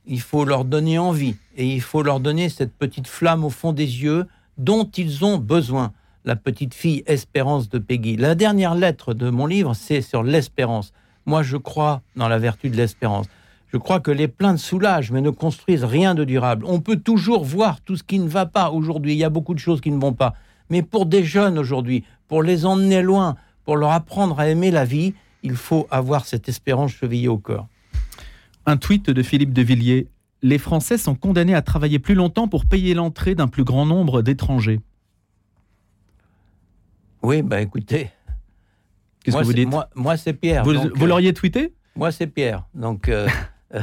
il 0.08 0.22
faut 0.22 0.46
leur 0.46 0.64
donner 0.64 0.98
envie 0.98 1.36
et 1.58 1.68
il 1.68 1.82
faut 1.82 2.04
leur 2.04 2.22
donner 2.22 2.48
cette 2.48 2.74
petite 2.74 3.08
flamme 3.08 3.44
au 3.44 3.50
fond 3.50 3.74
des 3.74 4.02
yeux 4.02 4.26
dont 4.58 4.86
ils 4.86 5.26
ont 5.26 5.38
besoin. 5.38 5.92
La 6.24 6.38
petite 6.38 6.74
fille 6.74 7.04
Espérance 7.06 7.70
de 7.70 7.80
Peggy. 7.80 8.16
La 8.16 8.34
dernière 8.34 8.76
lettre 8.76 9.14
de 9.14 9.30
mon 9.30 9.46
livre, 9.46 9.74
c'est 9.74 10.02
sur 10.02 10.24
l'espérance. 10.24 10.94
Moi, 11.26 11.44
je 11.44 11.58
crois 11.58 12.02
dans 12.16 12.30
la 12.30 12.40
vertu 12.40 12.70
de 12.70 12.78
l'espérance. 12.78 13.28
Je 13.74 13.78
crois 13.78 14.00
que 14.00 14.12
les 14.12 14.30
plaintes 14.30 14.60
soulagent, 14.60 15.12
mais 15.12 15.22
ne 15.22 15.32
construisent 15.32 15.84
rien 15.84 16.16
de 16.16 16.24
durable. 16.24 16.66
On 16.66 16.80
peut 16.80 16.98
toujours 16.98 17.44
voir 17.44 17.82
tout 17.82 17.98
ce 17.98 18.04
qui 18.04 18.20
ne 18.20 18.30
va 18.30 18.46
pas 18.46 18.72
aujourd'hui. 18.72 19.14
Il 19.14 19.18
y 19.18 19.24
a 19.26 19.30
beaucoup 19.30 19.54
de 19.54 19.60
choses 19.60 19.82
qui 19.82 19.92
ne 19.92 20.00
vont 20.00 20.14
pas. 20.14 20.34
Mais 20.70 20.82
pour 20.82 21.06
des 21.06 21.24
jeunes 21.24 21.58
aujourd'hui, 21.58 22.04
pour 22.28 22.44
les 22.44 22.66
emmener 22.66 23.02
loin, 23.02 23.36
pour 23.64 23.78
leur 23.78 23.92
apprendre 23.92 24.40
à 24.40 24.48
aimer 24.48 24.72
la 24.72 24.86
vie, 24.86 25.14
il 25.44 25.56
faut 25.56 25.88
avoir 25.92 26.26
cette 26.26 26.50
espérance 26.50 26.92
chevillée 26.92 27.28
au 27.28 27.38
corps. 27.38 27.68
Un 28.66 28.78
tweet 28.78 29.10
de 29.10 29.24
Philippe 29.24 29.54
de 29.54 29.62
Villiers. 29.62 30.08
Les 30.42 30.58
Français 30.58 30.98
sont 30.98 31.16
condamnés 31.16 31.56
à 31.56 31.62
travailler 31.62 32.00
plus 32.00 32.16
longtemps 32.16 32.48
pour 32.48 32.66
payer 32.66 32.94
l'entrée 32.94 33.36
d'un 33.36 33.48
plus 33.48 33.64
grand 33.64 33.86
nombre 33.86 34.22
d'étrangers. 34.22 34.80
Oui, 37.22 37.42
bah 37.42 37.62
écoutez. 37.62 38.12
Qu'est-ce 39.24 39.38
que 39.38 39.44
vous 39.44 39.54
dites 39.54 39.70
Moi, 39.96 40.18
c'est 40.18 40.34
Pierre. 40.34 40.64
Vous, 40.64 40.76
euh, 40.76 41.08
l'auriez 41.08 41.34
tweeté? 41.34 41.74
Moi, 41.96 42.12
c'est 42.12 42.28
Pierre. 42.28 42.66
Donc, 42.76 43.10
euh, 43.10 43.28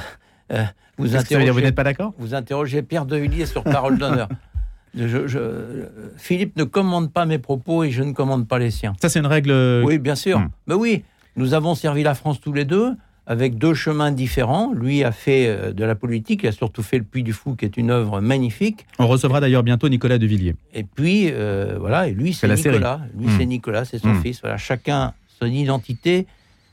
euh, 0.53 0.65
vous, 0.99 1.17
interrogez, 1.17 1.51
vous 1.51 1.61
n'êtes 1.61 1.75
pas 1.75 1.83
d'accord? 1.83 2.15
Vous 2.19 2.35
interrogez 2.35 2.83
Pierre 2.83 3.07
de 3.07 3.17
Villiers 3.17 3.47
sur 3.47 3.65
parole 3.65 3.99
d'honneur. 3.99 4.29
Je, 4.95 5.87
Philippe 6.17 6.57
ne 6.57 6.65
commande 6.65 7.13
pas 7.13 7.25
mes 7.25 7.39
propos 7.39 7.85
et 7.85 7.91
je 7.91 8.03
ne 8.03 8.13
commande 8.13 8.47
pas 8.47 8.59
les 8.59 8.71
siens. 8.71 8.95
Ça, 9.01 9.09
c'est 9.09 9.21
une 9.21 9.27
règle. 9.27 9.53
Oui, 9.85 9.99
bien 9.99 10.15
sûr. 10.15 10.39
Mais 10.39 10.45
hmm. 10.45 10.51
ben 10.67 10.77
oui, 10.77 11.05
nous 11.37 11.55
avons 11.55 11.75
servi 11.75 12.03
la 12.03 12.15
France 12.15 12.41
tous 12.41 12.53
les 12.53 12.65
deux 12.65 12.93
avec 13.27 13.57
deux 13.57 13.75
chemins 13.75 14.11
différents. 14.11 14.73
Lui 14.75 15.05
a 15.05 15.13
fait 15.13 15.47
euh, 15.47 15.73
de 15.73 15.85
la 15.85 15.95
politique, 15.95 16.41
il 16.43 16.49
a 16.49 16.53
surtout 16.53 16.83
fait 16.83 16.99
Le 16.99 17.05
Puy 17.05 17.23
du 17.23 17.33
Fou, 17.33 17.55
qui 17.55 17.65
est 17.65 17.77
une 17.77 17.91
œuvre 17.91 18.21
magnifique. 18.21 18.87
On 18.99 19.07
recevra 19.07 19.41
d'ailleurs 19.41 19.63
bientôt 19.63 19.89
Nicolas 19.89 20.19
de 20.19 20.27
Villiers. 20.27 20.57
Et 20.75 20.85
puis, 20.85 21.29
euh, 21.31 21.77
voilà, 21.79 22.09
et 22.09 22.13
lui, 22.13 22.35
c'est 22.35 22.49
Nicolas. 22.49 23.01
Lui, 23.17 23.27
c'est 23.39 23.47
hmm. 23.47 23.49
Nicolas, 23.49 23.85
c'est 23.85 23.99
son 23.99 24.15
hmm. 24.15 24.23
fils. 24.23 24.41
Voilà, 24.41 24.59
chacun 24.59 25.15
son 25.41 25.47
identité 25.47 26.27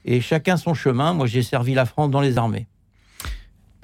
et 0.06 0.22
chacun 0.22 0.58
son 0.58 0.74
chemin. 0.74 1.14
Moi, 1.14 1.28
j'ai 1.28 1.44
servi 1.44 1.74
la 1.74 1.86
France 1.86 2.10
dans 2.10 2.22
les 2.22 2.38
armées. 2.38 2.68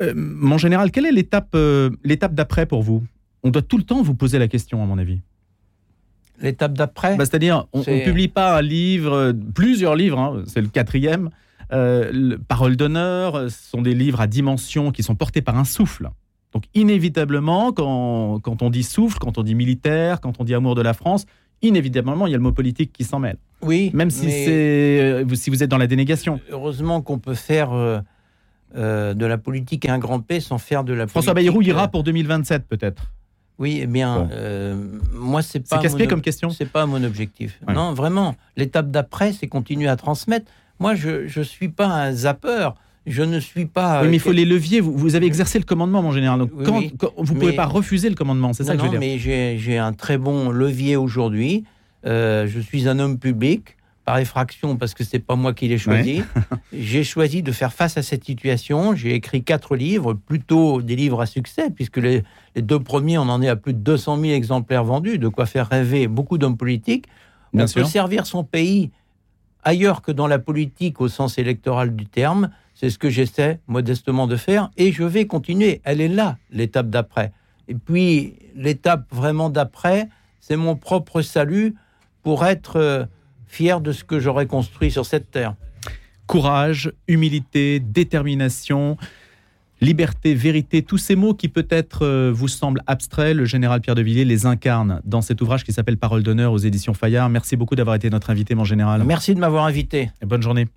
Euh, 0.01 0.13
mon 0.15 0.57
général, 0.57 0.91
quelle 0.91 1.05
est 1.05 1.11
l'étape 1.11 1.55
l'étape 2.03 2.33
d'après 2.33 2.65
pour 2.65 2.83
vous? 2.83 3.03
On 3.45 3.51
doit 3.51 3.61
tout 3.61 3.77
le 3.77 3.83
temps 3.83 4.01
vous 4.01 4.15
poser 4.15 4.39
la 4.39 4.47
question, 4.47 4.81
à 4.81 4.87
mon 4.87 4.97
avis. 4.97 5.19
L'étape 6.41 6.73
d'après 6.73 7.15
bah, 7.15 7.25
C'est-à-dire, 7.25 7.67
on 7.73 7.79
ne 7.79 8.03
publie 8.03 8.27
pas 8.27 8.57
un 8.57 8.61
livre, 8.61 9.33
plusieurs 9.53 9.95
livres, 9.95 10.19
hein, 10.19 10.43
c'est 10.47 10.61
le 10.61 10.67
quatrième, 10.67 11.29
euh, 11.71 12.37
Parole 12.47 12.75
d'honneur, 12.75 13.35
euh, 13.35 13.49
ce 13.49 13.69
sont 13.69 13.83
des 13.83 13.93
livres 13.93 14.19
à 14.19 14.27
dimension 14.27 14.91
qui 14.91 15.03
sont 15.03 15.13
portés 15.13 15.41
par 15.41 15.57
un 15.57 15.63
souffle. 15.63 16.09
Donc 16.53 16.63
inévitablement, 16.73 17.71
quand, 17.71 18.39
quand, 18.39 18.63
on 18.63 18.71
dit 18.71 18.81
souffle, 18.81 19.19
quand 19.19 19.37
on 19.37 19.43
dit 19.43 19.53
militaire, 19.53 20.21
quand 20.21 20.39
on 20.39 20.43
dit 20.43 20.55
amour 20.55 20.73
de 20.73 20.81
la 20.81 20.93
France, 20.93 21.27
inévitablement, 21.61 22.25
il 22.25 22.31
y 22.31 22.33
a 22.33 22.37
le 22.37 22.43
mot 22.43 22.51
politique 22.51 22.91
qui 22.93 23.03
s'en 23.03 23.19
mêle. 23.19 23.37
Oui. 23.61 23.91
Même 23.93 24.09
si, 24.09 24.27
euh, 24.27 25.23
si 25.35 25.51
vous 25.51 25.61
êtes 25.61 25.69
dans 25.69 25.77
la 25.77 25.87
dénégation. 25.87 26.39
Heureusement 26.49 27.01
qu'on 27.01 27.19
peut 27.19 27.35
faire 27.35 27.71
de 28.73 29.25
la 29.25 29.37
politique 29.37 29.87
un 29.87 29.99
grand 29.99 30.19
P 30.19 30.39
sans 30.39 30.57
faire 30.57 30.83
de 30.83 30.93
la 30.93 31.05
François 31.05 31.33
politique... 31.33 31.51
Bayrou 31.51 31.61
ira 31.61 31.87
pour 31.89 32.03
2027 32.03 32.67
peut-être 32.67 33.11
oui, 33.57 33.79
eh 33.81 33.87
bien, 33.87 34.27
moi, 35.13 35.41
c'est 35.41 35.61
pas. 35.67 35.81
C'est 35.87 36.07
comme 36.07 36.21
question. 36.21 36.49
C'est 36.49 36.69
pas 36.69 36.85
mon 36.85 37.03
objectif. 37.03 37.59
Non, 37.73 37.93
vraiment. 37.93 38.35
L'étape 38.57 38.91
d'après, 38.91 39.33
c'est 39.33 39.47
continuer 39.47 39.87
à 39.87 39.95
transmettre. 39.95 40.51
Moi, 40.79 40.95
je 40.95 41.39
ne 41.39 41.43
suis 41.43 41.69
pas 41.69 41.87
un 41.87 42.11
zappeur. 42.11 42.75
Je 43.05 43.21
ne 43.21 43.39
suis 43.39 43.65
pas. 43.65 44.01
Oui, 44.01 44.07
mais 44.09 44.15
il 44.15 44.19
faut 44.19 44.31
les 44.31 44.45
leviers. 44.45 44.81
Vous, 44.81 44.97
vous, 44.97 45.15
avez 45.15 45.27
exercé 45.27 45.59
le 45.59 45.65
commandement, 45.65 46.01
mon 46.01 46.11
général. 46.11 46.39
Donc, 46.39 46.51
quand, 46.63 46.81
vous 47.17 47.33
ne 47.35 47.39
pouvez 47.39 47.53
pas 47.53 47.65
refuser 47.65 48.09
le 48.09 48.15
commandement. 48.15 48.53
C'est 48.53 48.63
ça 48.63 48.73
que 48.73 48.79
je 48.79 48.85
veux 48.85 48.89
dire. 48.91 48.99
mais 48.99 49.19
j'ai 49.19 49.77
un 49.77 49.93
très 49.93 50.17
bon 50.17 50.49
levier 50.49 50.95
aujourd'hui. 50.95 51.65
Euh, 52.05 52.47
je 52.47 52.59
suis 52.59 52.87
un 52.87 52.99
homme 52.99 53.17
public 53.17 53.77
par 54.05 54.19
effraction 54.19 54.77
parce 54.77 54.93
que 54.93 55.03
c'est 55.03 55.19
pas 55.19 55.35
moi 55.35 55.53
qui 55.53 55.67
l'ai 55.67 55.79
choisi. 55.79 56.21
j'ai 56.73 57.03
choisi 57.03 57.41
de 57.41 57.51
faire 57.51 57.73
face 57.73 57.97
à 57.97 58.03
cette 58.03 58.23
situation. 58.23 58.95
J'ai 58.95 59.15
écrit 59.15 59.43
quatre 59.43 59.75
livres, 59.75 60.13
plutôt 60.13 60.81
des 60.81 60.95
livres 60.95 61.21
à 61.21 61.25
succès, 61.25 61.71
puisque 61.71 61.97
les, 61.97 62.23
les, 62.55 62.61
deux 62.61 62.79
premiers, 62.79 63.17
on 63.17 63.23
en 63.23 63.41
est 63.41 63.49
à 63.49 63.55
plus 63.55 63.73
de 63.73 63.79
200 63.79 64.19
000 64.21 64.33
exemplaires 64.33 64.83
vendus, 64.83 65.17
de 65.17 65.27
quoi 65.27 65.47
faire 65.47 65.67
rêver 65.67 66.07
beaucoup 66.07 66.37
d'hommes 66.37 66.57
politiques. 66.57 67.07
on 67.53 67.65
peut 67.65 67.83
servir 67.83 68.27
son 68.27 68.43
pays 68.43 68.91
ailleurs 69.63 70.01
que 70.03 70.11
dans 70.11 70.27
la 70.27 70.39
politique 70.39 71.01
au 71.01 71.09
sens 71.09 71.37
électoral 71.37 71.95
du 71.95 72.05
terme. 72.05 72.51
C'est 72.75 72.89
ce 72.89 72.99
que 72.99 73.09
j'essaie 73.09 73.59
modestement 73.67 74.27
de 74.27 74.35
faire 74.35 74.69
et 74.77 74.91
je 74.91 75.03
vais 75.03 75.25
continuer. 75.25 75.81
Elle 75.83 75.99
est 75.99 76.09
là, 76.09 76.37
l'étape 76.51 76.89
d'après. 76.89 77.31
Et 77.67 77.73
puis, 77.73 78.35
l'étape 78.53 79.05
vraiment 79.11 79.49
d'après, 79.49 80.09
c'est 80.39 80.57
mon 80.57 80.75
propre 80.75 81.21
salut 81.21 81.75
pour 82.21 82.45
être 82.45 82.75
euh, 82.75 83.05
fier 83.47 83.81
de 83.81 83.91
ce 83.91 84.03
que 84.03 84.19
j'aurais 84.19 84.45
construit 84.45 84.91
sur 84.91 85.05
cette 85.05 85.31
terre. 85.31 85.55
Courage, 86.27 86.91
humilité, 87.07 87.79
détermination. 87.79 88.97
Liberté, 89.81 90.33
vérité, 90.33 90.81
tous 90.81 90.97
ces 90.97 91.15
mots 91.15 91.33
qui 91.33 91.49
peut-être 91.49 92.05
euh, 92.05 92.31
vous 92.33 92.47
semblent 92.47 92.81
abstraits, 92.87 93.35
le 93.35 93.43
général 93.43 93.81
Pierre 93.81 93.95
de 93.95 94.01
Villiers 94.01 94.23
les 94.23 94.45
incarne 94.45 95.01
dans 95.03 95.21
cet 95.21 95.41
ouvrage 95.41 95.65
qui 95.65 95.73
s'appelle 95.73 95.97
Parole 95.97 96.23
d'honneur 96.23 96.53
aux 96.53 96.57
éditions 96.57 96.93
Fayard. 96.93 97.29
Merci 97.29 97.57
beaucoup 97.57 97.75
d'avoir 97.75 97.95
été 97.95 98.09
notre 98.09 98.29
invité, 98.29 98.55
mon 98.55 98.63
général. 98.63 99.03
Merci 99.03 99.35
de 99.35 99.39
m'avoir 99.39 99.65
invité. 99.65 100.11
Et 100.21 100.25
bonne 100.25 100.41
journée. 100.41 100.67